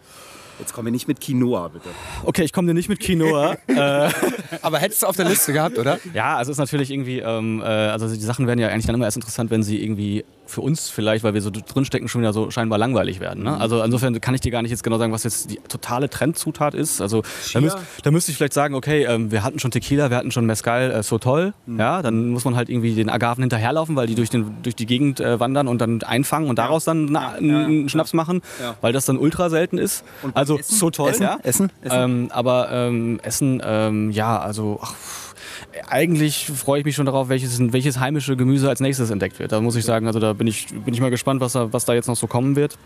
Jetzt 0.59 0.73
kommen 0.73 0.87
wir 0.87 0.93
nicht 0.93 1.07
mit 1.07 1.21
Quinoa, 1.21 1.69
bitte. 1.69 1.89
Okay, 2.25 2.43
ich 2.43 2.53
komme 2.53 2.67
dir 2.67 2.75
nicht 2.75 2.89
mit 2.89 2.99
Quinoa. 2.99 3.53
äh, 3.69 4.11
Aber 4.61 4.79
hättest 4.79 5.03
du 5.03 5.07
auf 5.07 5.17
der 5.17 5.27
Liste 5.27 5.53
gehabt, 5.53 5.79
oder? 5.79 5.99
ja, 6.15 6.37
also 6.37 6.51
es 6.51 6.57
ist 6.57 6.61
natürlich 6.61 6.91
irgendwie, 6.91 7.21
ähm, 7.21 7.61
äh, 7.61 7.65
also 7.65 8.09
die 8.09 8.21
Sachen 8.21 8.47
werden 8.47 8.59
ja 8.59 8.69
eigentlich 8.69 8.87
dann 8.87 8.97
immer 8.97 9.05
erst 9.05 9.17
interessant, 9.17 9.51
wenn 9.51 9.63
sie 9.63 9.83
irgendwie 9.83 10.25
für 10.49 10.63
uns 10.63 10.89
vielleicht, 10.89 11.25
weil 11.25 11.35
wir 11.35 11.43
so 11.43 11.51
drinstecken, 11.51 12.09
schon 12.09 12.23
wieder 12.23 12.33
so 12.33 12.51
scheinbar 12.51 12.79
langweilig 12.79 13.21
werden. 13.21 13.45
Ne? 13.45 13.61
Also 13.61 13.83
insofern 13.83 14.19
kann 14.21 14.35
ich 14.35 14.41
dir 14.41 14.51
gar 14.51 14.63
nicht 14.63 14.71
jetzt 14.71 14.83
genau 14.83 14.99
sagen, 14.99 15.13
was 15.13 15.25
jetzt 15.25 15.51
die 15.51 15.61
totale 15.69 16.09
Trendzutat 16.09 16.75
ist. 16.75 17.01
Also 17.01 17.23
da, 17.53 17.61
müsst, 17.61 17.77
da 18.03 18.11
müsste 18.11 18.31
ich 18.31 18.39
vielleicht 18.39 18.55
sagen, 18.55 18.75
okay, 18.75 19.05
ähm, 19.05 19.31
wir 19.31 19.45
hatten 19.45 19.59
schon 19.59 19.71
Tequila, 19.71 20.11
wir 20.11 20.17
hatten 20.17 20.31
schon 20.31 20.47
Mezcal, 20.47 20.91
äh, 20.91 21.03
so 21.03 21.19
toll. 21.19 21.53
Ja, 21.67 22.03
dann 22.03 22.31
muss 22.31 22.45
man 22.45 22.57
halt 22.57 22.71
irgendwie 22.71 22.95
den 22.95 23.11
Agaven 23.11 23.43
hinterherlaufen, 23.43 23.95
weil 23.95 24.07
die 24.07 24.15
durch, 24.15 24.31
den, 24.31 24.57
durch 24.63 24.75
die 24.75 24.87
Gegend 24.87 25.21
äh, 25.21 25.39
wandern 25.39 25.69
und 25.69 25.81
dann 25.81 26.03
einfangen 26.03 26.49
und 26.49 26.59
daraus 26.59 26.85
dann 26.85 27.07
na, 27.07 27.33
einen 27.33 27.89
Schnaps 27.89 28.15
machen, 28.15 28.41
weil 28.81 28.93
das 28.93 29.05
dann 29.05 29.19
ultra 29.19 29.51
selten 29.51 29.79
ist. 29.79 30.05
also 30.35 30.59
so 30.63 30.91
toll, 30.91 31.11
Essen? 31.11 31.23
ja. 31.23 31.39
Essen? 31.43 31.71
Essen? 31.83 31.99
Ähm, 31.99 32.29
aber 32.33 32.71
ähm, 32.73 33.21
Essen, 33.23 33.63
ähm, 33.65 34.11
ja, 34.11 34.39
also 34.39 34.81
ach, 34.83 34.95
eigentlich 35.89 36.47
freue 36.47 36.81
ich 36.81 36.85
mich 36.85 36.95
schon 36.95 37.07
darauf, 37.07 37.29
welches, 37.29 37.61
welches 37.73 37.99
heimische 38.01 38.37
Gemüse 38.37 38.69
als 38.69 38.81
nächstes 38.81 39.11
entdeckt 39.11 39.39
wird. 39.39 39.53
Da 39.53 39.61
muss 39.61 39.77
ich 39.77 39.85
sagen, 39.85 40.07
also 40.07 40.19
da 40.19 40.33
bin 40.33 40.47
ich, 40.47 40.69
bin 40.69 40.95
ich 40.95 41.01
mal 41.01 41.11
gespannt, 41.11 41.41
was 41.41 41.53
da, 41.53 41.73
was 41.73 41.85
da 41.85 41.95
jetzt 41.95 42.09
noch 42.09 42.17
so 42.17 42.27
kommen 42.27 42.57
wird. 42.57 42.77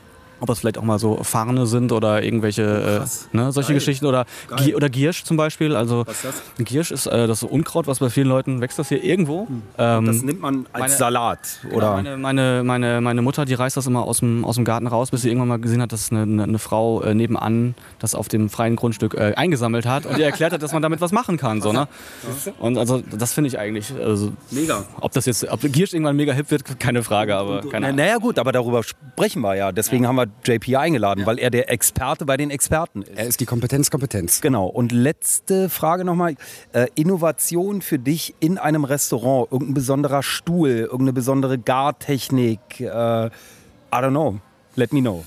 Ob 0.43 0.51
es 0.51 0.59
vielleicht 0.59 0.77
auch 0.77 0.83
mal 0.83 0.99
so 0.99 1.23
Farne 1.23 1.67
sind 1.69 1.93
oder 1.93 2.23
irgendwelche 2.25 3.05
äh, 3.33 3.37
ne, 3.37 3.53
solche 3.53 3.69
Geil. 3.69 3.75
Geschichten 3.77 4.07
oder, 4.07 4.27
Gi 4.57 4.75
oder 4.75 4.91
Giersch 4.91 5.23
zum 5.23 5.37
Beispiel. 5.37 5.77
Also 5.77 6.05
Was 6.05 6.25
ist 6.25 6.43
das? 6.59 6.65
Giersch 6.67 6.91
ist 6.91 7.07
äh, 7.07 7.29
das 7.29 7.39
so 7.39 7.47
Unkraut, 7.47 7.87
was 7.87 8.01
bei 8.01 8.11
vielen 8.11 8.27
Leuten 8.27 8.61
wächst 8.61 8.77
das 8.77 8.89
hier 8.89 9.05
irgendwo. 9.05 9.47
Ähm, 9.79 10.07
Das 10.07 10.23
nimmt 10.23 10.41
man 10.41 10.67
als 10.73 10.81
meine- 10.81 10.93
Salat, 10.95 11.39
Genau, 11.63 11.77
oder? 11.77 11.93
Meine, 11.95 12.17
meine, 12.17 12.63
meine, 12.65 13.01
meine 13.01 13.23
Mutter, 13.23 13.45
die 13.45 13.55
reißt 13.55 13.77
das 13.77 13.87
immer 13.87 14.03
aus 14.03 14.19
dem, 14.19 14.45
aus 14.45 14.57
dem 14.57 14.65
Garten 14.65 14.89
raus, 14.89 15.13
bis 15.13 15.23
sie 15.23 15.29
irgendwann 15.29 15.47
mal 15.49 15.61
gesehen 15.61 15.81
hat, 15.81 15.93
dass 15.93 16.11
eine, 16.11 16.23
eine, 16.23 16.43
eine 16.43 16.59
Frau 16.59 17.03
äh, 17.03 17.15
nebenan 17.15 17.77
das 18.01 18.17
auf 18.17 18.27
dem 18.29 18.51
freien 18.51 18.75
Grundstück 18.75 19.15
äh, 19.15 19.35
eingesammelt 19.37 19.87
hat 19.87 20.07
und 20.07 20.19
ihr 20.19 20.25
erklärt 20.25 20.53
hat, 20.53 20.61
dass 20.61 20.73
man 20.73 20.83
damit 20.83 21.01
was 21.01 21.13
machen 21.13 21.37
kann. 21.37 21.61
So, 21.61 21.73
ne? 21.73 21.87
Und 22.59 22.79
also 22.79 23.01
das 23.17 23.33
finde 23.33 23.47
ich 23.47 23.61
eigentlich, 23.61 23.95
also, 23.95 24.33
Mega. 24.51 24.85
ob 25.01 25.13
das 25.13 25.27
jetzt, 25.27 25.49
ob 25.49 25.61
Giersch 25.63 25.93
irgendwann 25.93 26.17
mega 26.17 26.33
hip 26.33 26.51
wird, 26.51 26.81
keine 26.81 27.05
Frage, 27.05 27.37
aber 27.37 27.61
keine 27.61 27.87
Ahnung. 27.87 27.97
naja 27.99 28.17
gut, 28.19 28.41
aber 28.41 28.51
darüber 28.51 28.83
sprechen 28.83 29.41
wir 29.43 29.55
ja. 29.55 29.71
Deswegen 29.71 30.09
haben 30.09 30.17
wir 30.17 30.27
JP 30.45 30.77
eingeladen, 30.77 31.27
weil 31.27 31.39
er 31.39 31.51
der 31.51 31.71
Experte 31.71 32.25
bei 32.25 32.37
den 32.37 32.51
Experten 32.51 33.03
ist. 33.03 33.17
Er 33.17 33.27
ist 33.27 33.41
die 33.41 33.47
Kompetenz, 33.47 33.91
Kompetenz. 33.91 34.41
Genau. 34.41 34.67
Und 34.67 34.93
letzte 34.93 35.69
Frage 35.69 36.05
nochmal. 36.05 36.37
Äh, 36.73 36.87
Innovation 36.95 37.83
für 37.83 37.99
dich 37.99 38.35
in 38.41 38.59
einem 38.59 38.85
Restaurant. 38.85 39.51
Irgendein 39.53 39.75
besonderer 39.75 40.23
Stuhl, 40.23 40.71
irgendeine 40.71 41.13
besondere 41.13 41.59
Gartechnik. 41.59 42.81
Äh, 42.81 42.87
I 42.87 43.31
don't 43.93 44.11
know. 44.11 44.41
Let 44.75 44.93
me 44.93 45.01
know. 45.01 45.25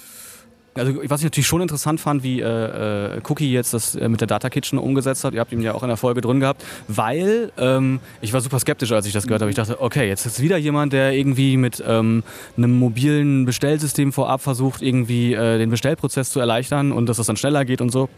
Also 0.77 0.93
was 1.09 1.21
ich 1.21 1.23
natürlich 1.23 1.47
schon 1.47 1.61
interessant 1.61 2.01
fand, 2.01 2.21
wie 2.21 2.41
äh, 2.41 3.15
äh, 3.15 3.21
Cookie 3.29 3.49
jetzt 3.49 3.73
das 3.73 3.95
äh, 3.95 4.09
mit 4.09 4.19
der 4.19 4.27
Data 4.27 4.49
Kitchen 4.49 4.77
umgesetzt 4.77 5.23
hat. 5.23 5.33
Ihr 5.33 5.39
habt 5.39 5.53
ihn 5.53 5.61
ja 5.61 5.73
auch 5.73 5.83
in 5.83 5.87
der 5.87 5.95
Folge 5.95 6.19
drin 6.19 6.41
gehabt, 6.41 6.65
weil 6.89 7.53
ähm, 7.57 8.01
ich 8.19 8.33
war 8.33 8.41
super 8.41 8.59
skeptisch, 8.59 8.91
als 8.91 9.05
ich 9.05 9.13
das 9.13 9.25
gehört 9.25 9.41
habe. 9.41 9.49
Ich 9.49 9.55
dachte, 9.55 9.81
okay, 9.81 10.05
jetzt 10.09 10.25
ist 10.25 10.41
wieder 10.41 10.57
jemand, 10.57 10.91
der 10.91 11.13
irgendwie 11.13 11.55
mit 11.55 11.81
ähm, 11.87 12.23
einem 12.57 12.77
mobilen 12.77 13.45
Bestellsystem 13.45 14.11
vorab 14.11 14.41
versucht, 14.41 14.81
irgendwie 14.81 15.33
äh, 15.33 15.57
den 15.57 15.69
Bestellprozess 15.69 16.31
zu 16.31 16.41
erleichtern 16.41 16.91
und 16.91 17.07
dass 17.07 17.19
es 17.19 17.27
dann 17.27 17.37
schneller 17.37 17.63
geht 17.63 17.79
und 17.79 17.89
so. 17.89 18.09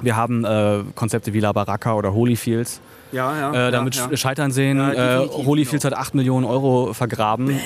Wir 0.00 0.16
haben 0.16 0.46
äh, 0.46 0.84
Konzepte 0.94 1.34
wie 1.34 1.40
La 1.40 1.52
Baraka 1.52 1.94
oder 1.94 2.14
Holyfields 2.14 2.80
Ja, 3.12 3.52
ja. 3.52 3.68
äh, 3.68 3.70
damit 3.70 3.94
scheitern 4.14 4.50
sehen. 4.50 4.78
Ja, 4.78 4.92
äh, 4.92 5.18
definitiv, 5.20 5.46
Holyfields 5.46 5.84
hat 5.84 5.94
8 5.94 6.14
Millionen 6.14 6.44
Euro 6.46 6.92
vergraben. 6.92 7.58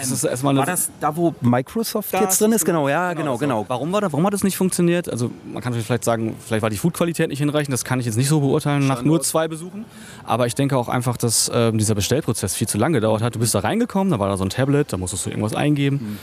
Das 0.00 0.10
ist 0.10 0.24
erstmal 0.24 0.56
War 0.56 0.66
das 0.66 0.90
da, 1.00 1.16
wo 1.16 1.34
Microsoft 1.40 2.12
jetzt 2.12 2.40
drin 2.40 2.52
ist? 2.52 2.64
Genau, 2.64 2.88
ja, 2.88 3.14
genau, 3.14 3.38
genau. 3.38 3.64
Warum, 3.68 3.92
war 3.92 4.00
da, 4.00 4.12
warum 4.12 4.26
hat 4.26 4.34
das 4.34 4.44
nicht 4.44 4.56
funktioniert? 4.56 5.08
Also 5.08 5.30
man 5.50 5.62
kann 5.62 5.72
vielleicht 5.72 6.04
sagen, 6.04 6.36
vielleicht 6.44 6.62
war 6.62 6.70
die 6.70 6.76
Foodqualität 6.76 7.28
nicht 7.28 7.38
hinreichend. 7.38 7.72
Das 7.72 7.84
kann 7.84 8.00
ich 8.00 8.06
jetzt 8.06 8.16
nicht 8.16 8.28
so 8.28 8.40
beurteilen 8.40 8.86
nach 8.86 9.02
nur 9.02 9.22
zwei 9.22 9.48
Besuchen. 9.48 9.84
Aber 10.24 10.46
ich 10.46 10.54
denke 10.54 10.76
auch 10.76 10.88
einfach, 10.88 11.16
dass 11.16 11.50
ähm, 11.54 11.78
dieser 11.78 11.94
Bestellprozess 11.94 12.54
viel 12.54 12.68
zu 12.68 12.76
lange 12.76 12.98
gedauert 12.98 13.22
hat. 13.22 13.34
Du 13.34 13.38
bist 13.38 13.54
da 13.54 13.60
reingekommen, 13.60 14.10
da 14.10 14.18
war 14.18 14.28
da 14.28 14.36
so 14.36 14.44
ein 14.44 14.50
Tablet, 14.50 14.92
da 14.92 14.96
musstest 14.96 15.26
du 15.26 15.30
irgendwas 15.30 15.54
eingeben. 15.54 16.18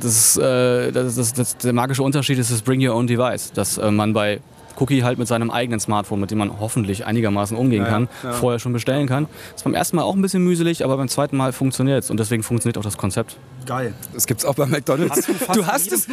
Das 0.00 0.36
äh, 0.36 0.92
das, 0.92 1.16
das, 1.16 1.32
das, 1.32 1.56
der 1.58 1.72
magische 1.72 2.02
Unterschied 2.02 2.38
ist 2.38 2.50
das 2.50 2.62
Bring 2.62 2.86
Your 2.86 2.94
Own 2.94 3.06
Device, 3.06 3.52
dass 3.52 3.78
äh, 3.78 3.90
man 3.90 4.12
bei 4.12 4.40
Cookie 4.76 5.02
halt 5.02 5.18
mit 5.18 5.28
seinem 5.28 5.50
eigenen 5.50 5.80
Smartphone, 5.80 6.20
mit 6.20 6.30
dem 6.30 6.38
man 6.38 6.60
hoffentlich 6.60 7.06
einigermaßen 7.06 7.56
umgehen 7.56 7.84
kann, 7.84 8.08
vorher 8.32 8.58
schon 8.58 8.72
bestellen 8.72 9.06
kann. 9.06 9.26
ist 9.54 9.64
beim 9.64 9.74
ersten 9.74 9.96
Mal 9.96 10.02
auch 10.02 10.14
ein 10.14 10.22
bisschen 10.22 10.42
mühselig, 10.42 10.84
aber 10.84 10.96
beim 10.96 11.08
zweiten 11.08 11.36
Mal 11.36 11.52
funktioniert 11.52 12.04
es 12.04 12.10
und 12.10 12.18
deswegen 12.18 12.42
funktioniert 12.42 12.78
auch 12.78 12.82
das 12.82 12.96
Konzept. 12.96 13.36
Geil. 13.66 13.94
Das 14.12 14.26
gibt's 14.26 14.44
auch 14.44 14.54
bei 14.54 14.66
McDonalds. 14.66 15.26
Du 15.54 15.66
hast 15.66 15.92
es. 15.92 16.06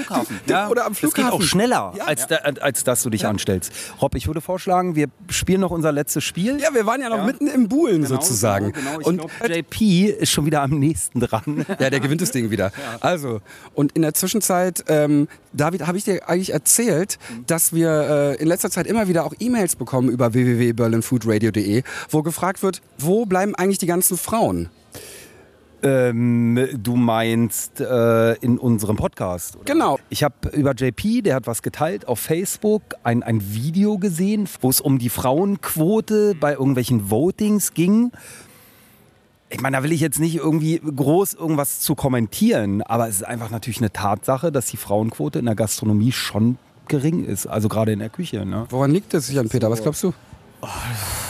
Ja, 0.48 0.68
Oder 0.70 0.86
am 0.86 0.94
Es 0.94 1.00
geht 1.02 1.12
Flughafen. 1.12 1.32
auch 1.34 1.42
schneller, 1.42 1.94
als, 2.06 2.28
da, 2.28 2.36
als 2.38 2.84
dass 2.84 3.04
du 3.04 3.10
dich 3.10 3.26
anstellst. 3.26 3.72
Rob, 4.02 4.16
ich 4.16 4.28
würde 4.28 4.42
vorschlagen, 4.42 4.96
wir 4.96 5.08
spielen 5.30 5.62
noch 5.62 5.72
unser 5.72 5.92
letztes 5.92 6.24
Spiel. 6.24 6.60
Ja, 6.60 6.74
wir 6.74 6.86
waren 6.86 7.02
ja 7.02 7.10
noch 7.10 7.26
mitten 7.26 7.48
im 7.48 7.68
Buhlen 7.68 8.06
sozusagen. 8.06 8.72
Genau, 8.72 9.00
Ich 9.00 9.06
und 9.08 9.18
glaub, 9.18 9.32
JP 9.50 10.06
ist 10.20 10.32
schon 10.32 10.46
wieder 10.46 10.62
am 10.62 10.72
nächsten 10.72 11.20
dran. 11.20 11.66
ja, 11.80 11.90
der 11.90 12.00
gewinnt 12.00 12.22
das 12.22 12.32
Ding 12.32 12.50
wieder. 12.52 12.72
Also, 13.02 13.42
und 13.76 13.94
in 13.94 14.02
der 14.02 14.14
Zwischenzeit, 14.14 14.84
ähm, 14.88 15.28
David, 15.54 15.88
habe 15.88 15.98
ich 15.98 16.04
dir 16.04 16.28
eigentlich 16.28 16.52
erzählt, 16.54 17.18
dass 17.48 17.72
wir 17.74 17.90
äh, 17.90 18.36
in 18.42 18.48
letzter 18.48 18.70
Zeit 18.70 18.88
immer 18.88 19.08
wieder 19.08 19.26
auch 19.26 19.34
E-Mails 19.40 19.76
bekommen 19.76 20.10
über 20.10 20.34
www.berlinfoodradio.de, 20.34 21.84
wo 22.10 22.22
gefragt 22.22 22.62
wird, 22.64 22.82
wo 22.98 23.26
bleiben 23.26 23.56
eigentlich 23.56 23.78
die 23.78 23.86
ganzen 23.88 24.18
Frauen? 24.18 24.70
Ähm, 25.82 26.68
du 26.78 26.96
meinst 26.96 27.80
äh, 27.80 28.34
in 28.36 28.58
unserem 28.58 28.98
Podcast? 28.98 29.56
Oder? 29.56 29.66
Genau. 29.66 30.00
Ich 30.10 30.24
habe 30.24 30.50
über 30.50 30.74
JP, 30.74 31.22
der 31.22 31.36
hat 31.36 31.48
was 31.48 31.62
geteilt 31.62 32.08
auf 32.08 32.20
Facebook, 32.20 32.82
ein, 33.04 33.24
ein 33.24 33.54
Video 33.54 33.98
gesehen, 33.98 34.48
wo 34.62 34.70
es 34.70 34.82
um 34.82 35.00
die 35.00 35.10
Frauenquote 35.10 36.36
bei 36.36 36.54
irgendwelchen 36.54 37.10
Votings 37.10 37.74
ging. 37.74 38.12
Ich 39.50 39.62
meine, 39.62 39.78
da 39.78 39.84
will 39.84 39.92
ich 39.92 40.02
jetzt 40.02 40.20
nicht 40.20 40.36
irgendwie 40.36 40.80
groß 40.80 41.34
irgendwas 41.34 41.80
zu 41.80 41.96
kommentieren, 41.96 42.82
aber 42.84 43.08
es 43.08 43.16
ist 43.16 43.24
einfach 43.24 43.50
natürlich 43.50 43.80
eine 43.80 43.92
Tatsache, 43.92 44.52
dass 44.52 44.68
die 44.68 44.78
Frauenquote 44.78 45.40
in 45.40 45.46
der 45.46 45.56
Gastronomie 45.56 46.12
schon 46.12 46.58
gering 46.88 47.24
ist, 47.24 47.48
also 47.48 47.70
gerade 47.70 47.94
in 47.94 48.00
der 48.00 48.10
Küche. 48.10 48.46
Ne? 48.46 48.66
Woran 48.70 48.92
liegt 48.92 49.14
es, 49.14 49.32
Jan 49.32 49.48
Peter? 49.48 49.72
Was 49.72 49.82
glaubst 49.82 50.04
du? 50.04 50.14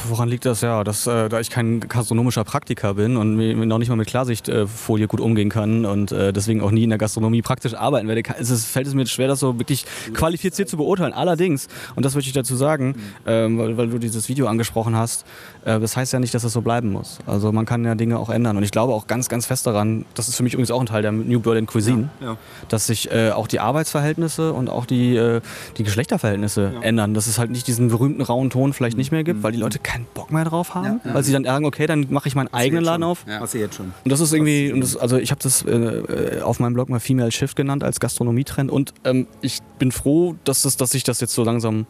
Woran 0.07 0.27
liegt 0.27 0.45
das? 0.45 0.61
Ja, 0.61 0.83
dass, 0.83 1.05
äh, 1.05 1.29
da 1.29 1.39
ich 1.39 1.51
kein 1.51 1.81
gastronomischer 1.81 2.43
Praktiker 2.43 2.95
bin 2.95 3.15
und 3.15 3.35
mir 3.35 3.53
noch 3.65 3.77
nicht 3.77 3.89
mal 3.89 3.95
mit 3.95 4.07
Klarsichtfolie 4.07 5.07
gut 5.07 5.19
umgehen 5.19 5.49
kann 5.49 5.85
und 5.85 6.11
äh, 6.11 6.33
deswegen 6.33 6.61
auch 6.61 6.71
nie 6.71 6.83
in 6.83 6.89
der 6.89 6.97
Gastronomie 6.97 7.43
praktisch 7.43 7.75
arbeiten 7.75 8.07
werde, 8.07 8.23
kann, 8.23 8.37
ist 8.37 8.49
es, 8.49 8.65
fällt 8.65 8.87
es 8.87 8.95
mir 8.95 9.05
schwer, 9.05 9.27
das 9.27 9.39
so 9.39 9.59
wirklich 9.59 9.85
qualifiziert 10.13 10.67
zu 10.67 10.77
beurteilen. 10.77 11.13
Allerdings, 11.13 11.67
und 11.95 12.05
das 12.05 12.15
möchte 12.15 12.29
ich 12.29 12.33
dazu 12.33 12.55
sagen, 12.55 12.95
ähm, 13.27 13.59
weil, 13.59 13.77
weil 13.77 13.89
du 13.89 13.99
dieses 13.99 14.29
Video 14.29 14.47
angesprochen 14.47 14.95
hast, 14.95 15.25
äh, 15.63 15.79
das 15.79 15.95
heißt 15.95 16.11
ja 16.11 16.19
nicht, 16.19 16.33
dass 16.33 16.43
es 16.43 16.53
so 16.53 16.61
bleiben 16.61 16.91
muss. 16.91 17.19
Also 17.27 17.51
man 17.51 17.67
kann 17.67 17.85
ja 17.85 17.93
Dinge 17.93 18.17
auch 18.17 18.29
ändern. 18.29 18.57
Und 18.57 18.63
ich 18.63 18.71
glaube 18.71 18.93
auch 18.93 19.05
ganz, 19.05 19.29
ganz 19.29 19.45
fest 19.45 19.67
daran, 19.67 20.05
das 20.15 20.27
ist 20.27 20.37
für 20.37 20.43
mich 20.43 20.53
übrigens 20.53 20.71
auch 20.71 20.79
ein 20.79 20.87
Teil 20.87 21.03
der 21.03 21.11
New 21.11 21.39
Berlin 21.39 21.67
Cuisine, 21.67 22.09
Ja, 22.19 22.25
ja. 22.27 22.37
dass 22.67 22.87
sich 22.87 23.11
äh, 23.11 23.29
auch 23.29 23.47
die 23.47 23.59
Arbeitsverhältnisse 23.59 24.53
und 24.53 24.69
auch 24.69 24.87
die, 24.87 25.15
äh, 25.15 25.41
die 25.77 25.83
Geschlechterverhältnisse 25.83 26.73
ändern. 26.81 27.13
Dass 27.13 27.27
es 27.27 27.37
halt 27.37 27.51
nicht 27.51 27.67
diesen 27.67 27.89
berühmten 27.89 28.23
rauen 28.23 28.49
Ton 28.49 28.73
vielleicht 28.73 28.97
nicht 28.97 29.11
mehr 29.11 29.18
gibt, 29.23 29.43
weil 29.43 29.51
die 29.51 29.57
Leute 29.57 29.79
keinen 29.79 30.05
Bock 30.13 30.31
mehr 30.31 30.45
drauf 30.45 30.75
haben, 30.75 31.01
weil 31.03 31.23
sie 31.23 31.33
dann 31.33 31.43
sagen, 31.43 31.65
okay, 31.65 31.87
dann 31.87 32.07
mache 32.09 32.27
ich 32.27 32.35
meinen 32.35 32.53
eigenen 32.53 32.83
Laden 32.83 33.03
auf. 33.03 33.25
Hast 33.27 33.53
du 33.53 33.57
jetzt 33.59 33.75
schon. 33.75 33.93
Und 34.03 34.11
das 34.11 34.19
ist 34.19 34.33
irgendwie, 34.33 34.71
und 34.71 34.81
das, 34.81 34.97
also 34.97 35.17
ich 35.17 35.31
habe 35.31 35.41
das 35.41 35.63
äh, 35.63 35.71
äh, 35.71 36.41
auf 36.41 36.59
meinem 36.59 36.73
Blog 36.73 36.89
mal 36.89 36.99
Female 36.99 37.31
Shift 37.31 37.55
genannt 37.55 37.83
als 37.83 37.99
Gastronomietrend 37.99 38.71
und 38.71 38.93
ähm, 39.03 39.27
ich 39.41 39.59
bin 39.77 39.91
froh, 39.91 40.35
dass, 40.43 40.63
das, 40.63 40.77
dass 40.77 40.91
sich 40.91 41.03
das 41.03 41.21
jetzt 41.21 41.33
so 41.33 41.43
langsam 41.43 41.85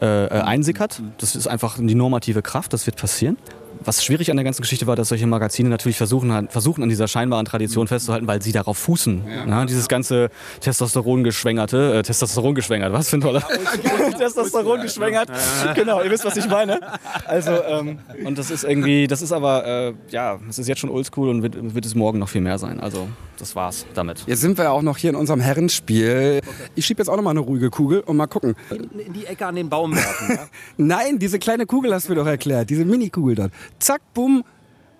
äh, 0.00 0.26
äh, 0.26 0.28
einsickert. 0.28 1.02
Das 1.18 1.36
ist 1.36 1.46
einfach 1.46 1.78
die 1.78 1.94
normative 1.94 2.42
Kraft, 2.42 2.72
das 2.72 2.86
wird 2.86 2.96
passieren. 2.96 3.36
Was 3.84 4.04
schwierig 4.04 4.30
an 4.30 4.36
der 4.36 4.44
ganzen 4.44 4.62
Geschichte 4.62 4.86
war, 4.86 4.96
dass 4.96 5.08
solche 5.08 5.26
Magazine 5.26 5.68
natürlich 5.68 5.96
versuchen, 5.96 6.48
versuchen 6.48 6.82
an 6.82 6.88
dieser 6.88 7.08
scheinbaren 7.08 7.46
Tradition 7.46 7.88
festzuhalten, 7.88 8.26
weil 8.26 8.42
sie 8.42 8.52
darauf 8.52 8.76
fußen. 8.78 9.22
Ja, 9.48 9.64
dieses 9.64 9.88
ganze 9.88 10.30
Testosteron-geschwängerte, 10.60 11.94
äh, 11.98 12.02
Testosteron-geschwängert, 12.02 12.92
was 12.92 13.08
für 13.08 13.16
ein 13.16 13.20
toller 13.20 13.42
Testosteron-geschwängert. 14.18 15.30
Genau, 15.74 16.02
ihr 16.02 16.10
wisst, 16.10 16.24
was 16.24 16.36
ich 16.36 16.48
meine. 16.48 16.80
Also, 17.24 17.52
ähm, 17.52 17.98
und 18.24 18.38
das 18.38 18.50
ist 18.50 18.64
irgendwie, 18.64 19.06
das 19.06 19.22
ist 19.22 19.32
aber, 19.32 19.66
äh, 19.66 19.94
ja, 20.10 20.38
es 20.48 20.58
ist 20.58 20.68
jetzt 20.68 20.80
schon 20.80 20.90
oldschool 20.90 21.28
und 21.28 21.42
wird, 21.42 21.74
wird 21.74 21.86
es 21.86 21.94
morgen 21.94 22.18
noch 22.18 22.28
viel 22.28 22.40
mehr 22.40 22.58
sein. 22.58 22.80
Also, 22.80 23.08
das 23.38 23.56
war's 23.56 23.86
damit. 23.94 24.24
Jetzt 24.26 24.42
sind 24.42 24.58
wir 24.58 24.64
ja 24.64 24.70
auch 24.70 24.82
noch 24.82 24.98
hier 24.98 25.10
in 25.10 25.16
unserem 25.16 25.40
Herrenspiel. 25.40 26.40
Ich 26.74 26.84
schiebe 26.84 27.00
jetzt 27.00 27.08
auch 27.08 27.16
noch 27.16 27.22
mal 27.22 27.30
eine 27.30 27.40
ruhige 27.40 27.70
Kugel 27.70 28.00
und 28.00 28.16
mal 28.16 28.26
gucken. 28.26 28.54
In 28.70 29.12
die 29.14 29.24
Ecke 29.26 29.46
an 29.46 29.54
den 29.54 29.70
Baum 29.70 29.96
werfen. 29.96 30.34
Ja? 30.34 30.46
Nein, 30.76 31.18
diese 31.18 31.38
kleine 31.38 31.64
Kugel 31.64 31.94
hast 31.94 32.08
du 32.08 32.12
mir 32.12 32.16
doch 32.16 32.26
erklärt. 32.26 32.68
Diese 32.68 32.84
Mini-Kugel 32.84 33.34
dort. 33.36 33.52
Zack, 33.80 34.02
bumm. 34.14 34.44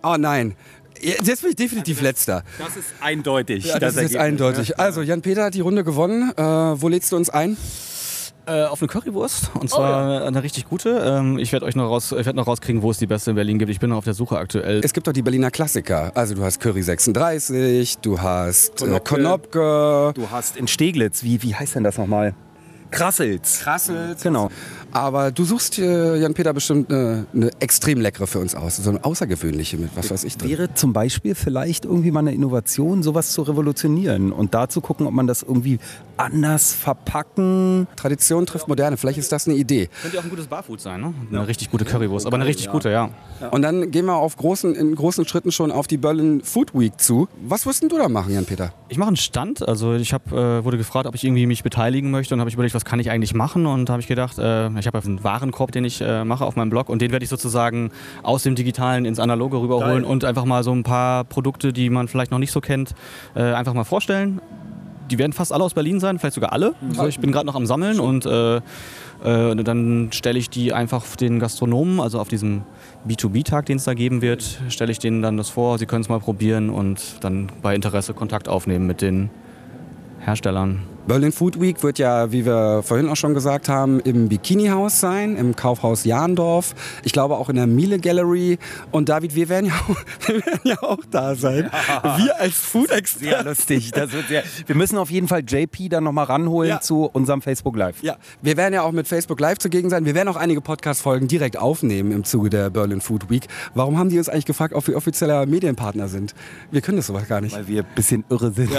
Oh 0.03 0.17
nein. 0.19 0.57
Jetzt 1.01 1.43
bin 1.43 1.51
ich 1.51 1.57
definitiv 1.57 2.03
letzter. 2.03 2.43
Das 2.59 2.77
ist 2.77 2.89
eindeutig. 3.01 3.65
Ja, 3.65 3.79
das, 3.79 3.97
ist 3.97 4.03
jetzt 4.03 4.17
eindeutig. 4.17 4.79
Also, 4.79 5.01
Jan-Peter 5.01 5.45
hat 5.45 5.55
die 5.55 5.61
Runde 5.61 5.83
gewonnen. 5.85 6.33
Äh, 6.37 6.43
wo 6.43 6.89
lädst 6.89 7.13
du 7.13 7.17
uns 7.17 7.31
ein? 7.31 7.57
Äh, 8.47 8.65
auf 8.65 8.81
eine 8.81 8.89
Currywurst 8.89 9.51
und 9.55 9.71
zwar 9.71 10.27
eine 10.27 10.43
richtig 10.43 10.65
gute. 10.69 11.01
Ähm, 11.05 11.39
ich 11.39 11.53
werde 11.53 11.67
euch 11.67 11.77
noch, 11.77 11.89
raus, 11.89 12.13
ich 12.19 12.25
werd 12.25 12.35
noch 12.35 12.47
rauskriegen, 12.47 12.83
wo 12.83 12.91
es 12.91 12.99
die 12.99 13.07
beste 13.07 13.31
in 13.31 13.37
Berlin 13.37 13.59
gibt. 13.59 13.71
Ich 13.71 13.79
bin 13.79 13.91
noch 13.91 13.99
auf 13.99 14.05
der 14.05 14.15
Suche 14.15 14.39
aktuell. 14.39 14.81
Es 14.83 14.93
gibt 14.93 15.07
doch 15.07 15.13
die 15.13 15.23
Berliner 15.23 15.51
Klassiker. 15.51 16.11
Also 16.15 16.35
du 16.35 16.43
hast 16.43 16.59
Curry 16.59 16.83
36, 16.83 17.99
du 17.99 18.21
hast 18.21 18.83
äh, 18.83 18.87
Konopke. 18.87 19.15
Konopke. 19.15 20.13
Du 20.15 20.31
hast 20.31 20.57
in 20.57 20.67
Steglitz, 20.67 21.23
wie, 21.23 21.43
wie 21.43 21.55
heißt 21.55 21.77
denn 21.77 21.85
das 21.85 21.99
nochmal? 21.99 22.35
Krassels. 22.91 23.61
Krassels. 23.61 24.23
Genau. 24.23 24.51
Aber 24.93 25.31
du 25.31 25.45
suchst 25.45 25.79
Jan-Peter, 25.79 26.53
bestimmt 26.53 26.91
eine, 26.91 27.27
eine 27.33 27.51
extrem 27.61 28.01
leckere 28.01 28.27
für 28.27 28.39
uns 28.39 28.55
aus. 28.55 28.77
So 28.77 28.91
eine 28.91 29.05
außergewöhnliche 29.05 29.77
mit 29.79 29.91
was 29.95 30.11
weiß 30.11 30.25
ich 30.25 30.37
drin. 30.37 30.51
Wäre 30.51 30.75
zum 30.75 30.93
Beispiel 30.93 31.35
vielleicht 31.35 31.85
irgendwie 31.85 32.11
mal 32.11 32.21
eine 32.21 32.33
Innovation, 32.33 33.03
sowas 33.03 33.33
zu 33.33 33.43
revolutionieren 33.43 34.33
und 34.33 34.55
da 34.55 34.69
zu 34.69 34.81
gucken, 34.81 35.07
ob 35.07 35.13
man 35.13 35.27
das 35.27 35.43
irgendwie 35.43 35.79
anders 36.17 36.75
verpacken. 36.75 37.87
Tradition 37.97 38.47
trifft 38.47 38.69
Moderne. 38.69 38.97
Vielleicht 38.97 39.19
ist 39.19 39.33
das 39.33 39.47
eine 39.47 39.57
Idee. 39.57 39.89
Könnte 40.03 40.17
ja 40.17 40.21
auch 40.21 40.25
ein 40.25 40.31
gutes 40.31 40.47
Barfood 40.47 40.81
sein, 40.81 41.01
ne? 41.01 41.15
Eine 41.31 41.49
richtig 41.49 41.71
gute 41.71 41.85
Currywurst, 41.85 42.27
aber 42.27 42.37
eine 42.37 42.47
richtig 42.47 42.71
gute, 42.71 42.91
ja. 42.91 43.11
Und 43.51 43.63
dann 43.63 43.91
gehen 43.91 44.05
wir 44.07 44.17
auf 44.17 44.37
großen, 44.37 44.75
in 44.75 44.95
großen 44.95 45.27
Schritten 45.27 45.51
schon 45.51 45.71
auf 45.71 45.87
die 45.87 45.97
Berlin 45.97 46.43
Food 46.45 46.75
Week 46.75 46.99
zu. 47.01 47.29
Was 47.43 47.65
wirst 47.65 47.83
denn 47.83 47.89
du 47.89 47.97
da 47.97 48.09
machen, 48.09 48.35
Jan-Peter? 48.35 48.73
Ich 48.89 48.99
mache 48.99 49.09
einen 49.09 49.17
Stand, 49.17 49.67
also 49.67 49.95
ich 49.95 50.13
hab, 50.13 50.31
äh, 50.33 50.65
wurde 50.65 50.77
gefragt, 50.77 51.07
ob 51.07 51.15
ich 51.15 51.25
irgendwie 51.25 51.47
mich 51.47 51.63
beteiligen 51.63 52.11
möchte 52.11 52.35
und 52.35 52.41
habe 52.41 52.51
ich 52.51 52.55
überlegt, 52.55 52.75
was 52.75 52.85
kann 52.85 53.01
ich 53.01 53.11
eigentlich 53.11 53.33
machen 53.35 53.67
und 53.67 53.89
habe 53.89 54.03
ich 54.03 54.09
gedacht, 54.09 54.39
äh, 54.39 54.69
ich 54.81 54.87
habe 54.87 54.99
einen 54.99 55.23
Warenkorb, 55.23 55.73
den 55.73 55.85
ich 55.85 56.01
äh, 56.01 56.25
mache 56.25 56.45
auf 56.45 56.57
meinem 56.57 56.71
Blog 56.71 56.89
und 56.89 57.01
den 57.01 57.13
werde 57.13 57.23
ich 57.23 57.29
sozusagen 57.31 57.91
aus 58.23 58.43
dem 58.43 58.55
Digitalen 58.55 59.05
ins 59.05 59.19
Analoge 59.19 59.61
rüberholen 59.61 60.05
und 60.05 60.25
einfach 60.25 60.45
mal 60.45 60.65
so 60.65 60.73
ein 60.73 60.83
paar 60.83 61.25
Produkte, 61.25 61.73
die 61.73 61.91
man 61.91 62.09
vielleicht 62.09 62.31
noch 62.31 62.39
nicht 62.39 62.53
so 62.53 62.61
kennt, 62.61 62.95
äh, 63.35 63.43
einfach 63.53 63.75
mal 63.75 63.85
vorstellen. 63.85 64.41
Die 65.11 65.19
werden 65.19 65.33
fast 65.33 65.53
alle 65.53 65.65
aus 65.65 65.75
Berlin 65.75 65.99
sein, 65.99 66.19
vielleicht 66.19 66.37
sogar 66.37 66.53
alle. 66.53 66.75
Also 66.91 67.09
ich 67.09 67.19
bin 67.19 67.33
gerade 67.33 67.47
noch 67.47 67.57
am 67.57 67.67
Sammeln 67.67 67.99
und 67.99 68.27
äh, 68.27 68.57
äh, 68.57 68.61
dann 69.57 70.09
stelle 70.13 70.39
ich 70.39 70.51
die 70.51 70.73
einfach 70.73 71.05
den 71.17 71.41
Gastronomen, 71.41 72.01
also 72.01 72.21
auf 72.21 72.29
diesem 72.29 72.63
B2B-Tag, 73.09 73.67
den 73.67 73.77
es 73.77 73.85
da 73.85 73.95
geben 73.95 74.23
wird, 74.23 74.61
stelle 74.69 74.93
ich 74.93 74.99
denen 74.99 75.21
dann 75.23 75.37
das 75.37 75.51
vor. 75.51 75.79
Sie 75.79 75.87
können 75.87 76.03
es 76.03 76.09
mal 76.09 76.21
probieren 76.21 76.71
und 76.71 77.17
dann 77.21 77.51
bei 77.61 77.75
Interesse 77.75 78.15
Kontakt 78.15 78.49
aufnehmen 78.49 78.87
mit 78.87 79.03
den 79.03 79.31
Herstellern. 80.21 80.83
Berlin 81.11 81.33
Food 81.33 81.61
Week 81.61 81.83
wird 81.83 81.99
ja, 81.99 82.31
wie 82.31 82.47
wir 82.47 82.85
vorhin 82.85 83.09
auch 83.09 83.17
schon 83.17 83.35
gesagt 83.35 83.69
haben, 83.69 83.99
im 83.99 84.29
Bikini-Haus 84.29 85.01
sein, 85.01 85.35
im 85.37 85.57
Kaufhaus 85.57 86.05
Jahndorf. 86.05 86.73
Ich 87.03 87.13
glaube 87.13 87.35
auch 87.35 87.49
in 87.49 87.57
der 87.57 87.67
Miele 87.67 87.99
Gallery. 87.99 88.61
Und 88.93 89.09
David, 89.09 89.35
wir 89.35 89.49
werden 89.49 89.67
ja 89.67 89.73
auch, 89.89 89.97
wir 90.29 90.47
werden 90.47 90.61
ja 90.63 90.81
auch 90.85 91.01
da 91.11 91.35
sein. 91.35 91.69
Wir 92.17 92.39
als 92.39 92.53
Sehr 92.53 92.53
Food-Experten. 92.53 93.49
lustig. 93.49 93.91
Das 93.91 94.13
wird 94.13 94.29
sehr, 94.29 94.45
wir 94.67 94.77
müssen 94.77 94.99
auf 94.99 95.11
jeden 95.11 95.27
Fall 95.27 95.43
JP 95.45 95.89
dann 95.89 96.05
nochmal 96.05 96.27
ranholen 96.27 96.69
Ja. 96.69 96.81
zu 96.81 97.11
unserem 97.13 97.43
Facebook 97.43 97.75
Live. 97.75 98.05
Ja, 98.05 98.17
wir 98.41 98.57
werden 98.57 98.75
ja 98.75 98.83
auch 98.83 98.93
mit 98.93 99.09
Facebook 99.09 99.41
Live 99.41 99.59
zugegen 99.59 99.91
sein. 99.91 100.05
Wir 100.05 100.15
werden 100.15 100.29
auch 100.29 100.37
einige 100.37 100.61
Podcast-Folgen 100.61 101.27
direkt 101.27 101.57
aufnehmen 101.59 102.13
im 102.13 102.23
Zuge 102.23 102.51
der 102.51 102.71
Berlin 102.71 103.01
Food 103.01 103.29
Week. 103.31 103.49
Warum 103.75 103.99
haben 103.99 104.11
die 104.11 104.19
uns 104.19 104.29
eigentlich 104.29 104.47
gefragt, 104.47 104.75
ob 104.75 104.87
wir 104.87 104.97
offizieller 104.97 105.45
Medienpartner 105.47 106.07
sind? 106.07 106.37
Wir 106.71 106.83
können 106.83 106.99
das 106.99 107.09
sowas 107.09 107.27
gar 107.27 107.41
nicht. 107.41 107.57
Weil 107.57 107.67
wir 107.67 107.83
ein 107.83 107.89
bisschen 107.97 108.23
irre 108.31 108.53
sind. 108.53 108.71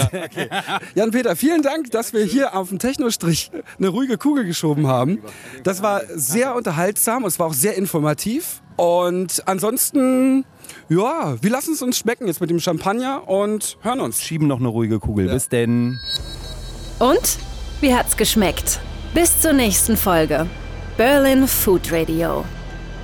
Jan-Peter, 0.94 1.36
vielen 1.36 1.60
Dank, 1.60 1.90
dass 1.90 2.14
wir 2.14 2.21
hier 2.24 2.56
auf 2.56 2.68
dem 2.68 2.78
Technostrich 2.78 3.50
eine 3.78 3.88
ruhige 3.88 4.18
Kugel 4.18 4.44
geschoben 4.44 4.86
haben. 4.86 5.18
Das 5.62 5.82
war 5.82 6.02
sehr 6.14 6.54
unterhaltsam 6.54 7.24
und 7.24 7.28
es 7.28 7.38
war 7.38 7.48
auch 7.48 7.54
sehr 7.54 7.76
informativ. 7.76 8.62
Und 8.76 9.42
ansonsten, 9.46 10.44
ja, 10.88 11.36
wir 11.40 11.50
lassen 11.50 11.74
es 11.74 11.82
uns 11.82 11.98
schmecken 11.98 12.26
jetzt 12.26 12.40
mit 12.40 12.50
dem 12.50 12.60
Champagner 12.60 13.28
und 13.28 13.76
hören 13.82 14.00
uns. 14.00 14.22
Schieben 14.22 14.46
noch 14.46 14.58
eine 14.58 14.68
ruhige 14.68 14.98
Kugel. 14.98 15.28
Bis 15.28 15.48
denn. 15.48 15.98
Und? 16.98 17.38
Wie 17.80 17.94
hat's 17.94 18.16
geschmeckt? 18.16 18.80
Bis 19.14 19.40
zur 19.40 19.52
nächsten 19.52 19.96
Folge. 19.96 20.46
Berlin 20.96 21.48
Food 21.48 21.92
Radio. 21.92 22.44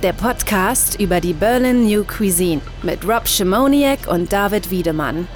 Der 0.01 0.13
Podcast 0.13 0.99
über 0.99 1.19
die 1.19 1.33
Berlin 1.33 1.85
New 1.85 2.05
Cuisine 2.05 2.61
mit 2.83 3.05
Rob 3.05 3.27
Schimoniak 3.27 4.07
und 4.07 4.31
David 4.31 4.71
Wiedemann. 4.71 5.27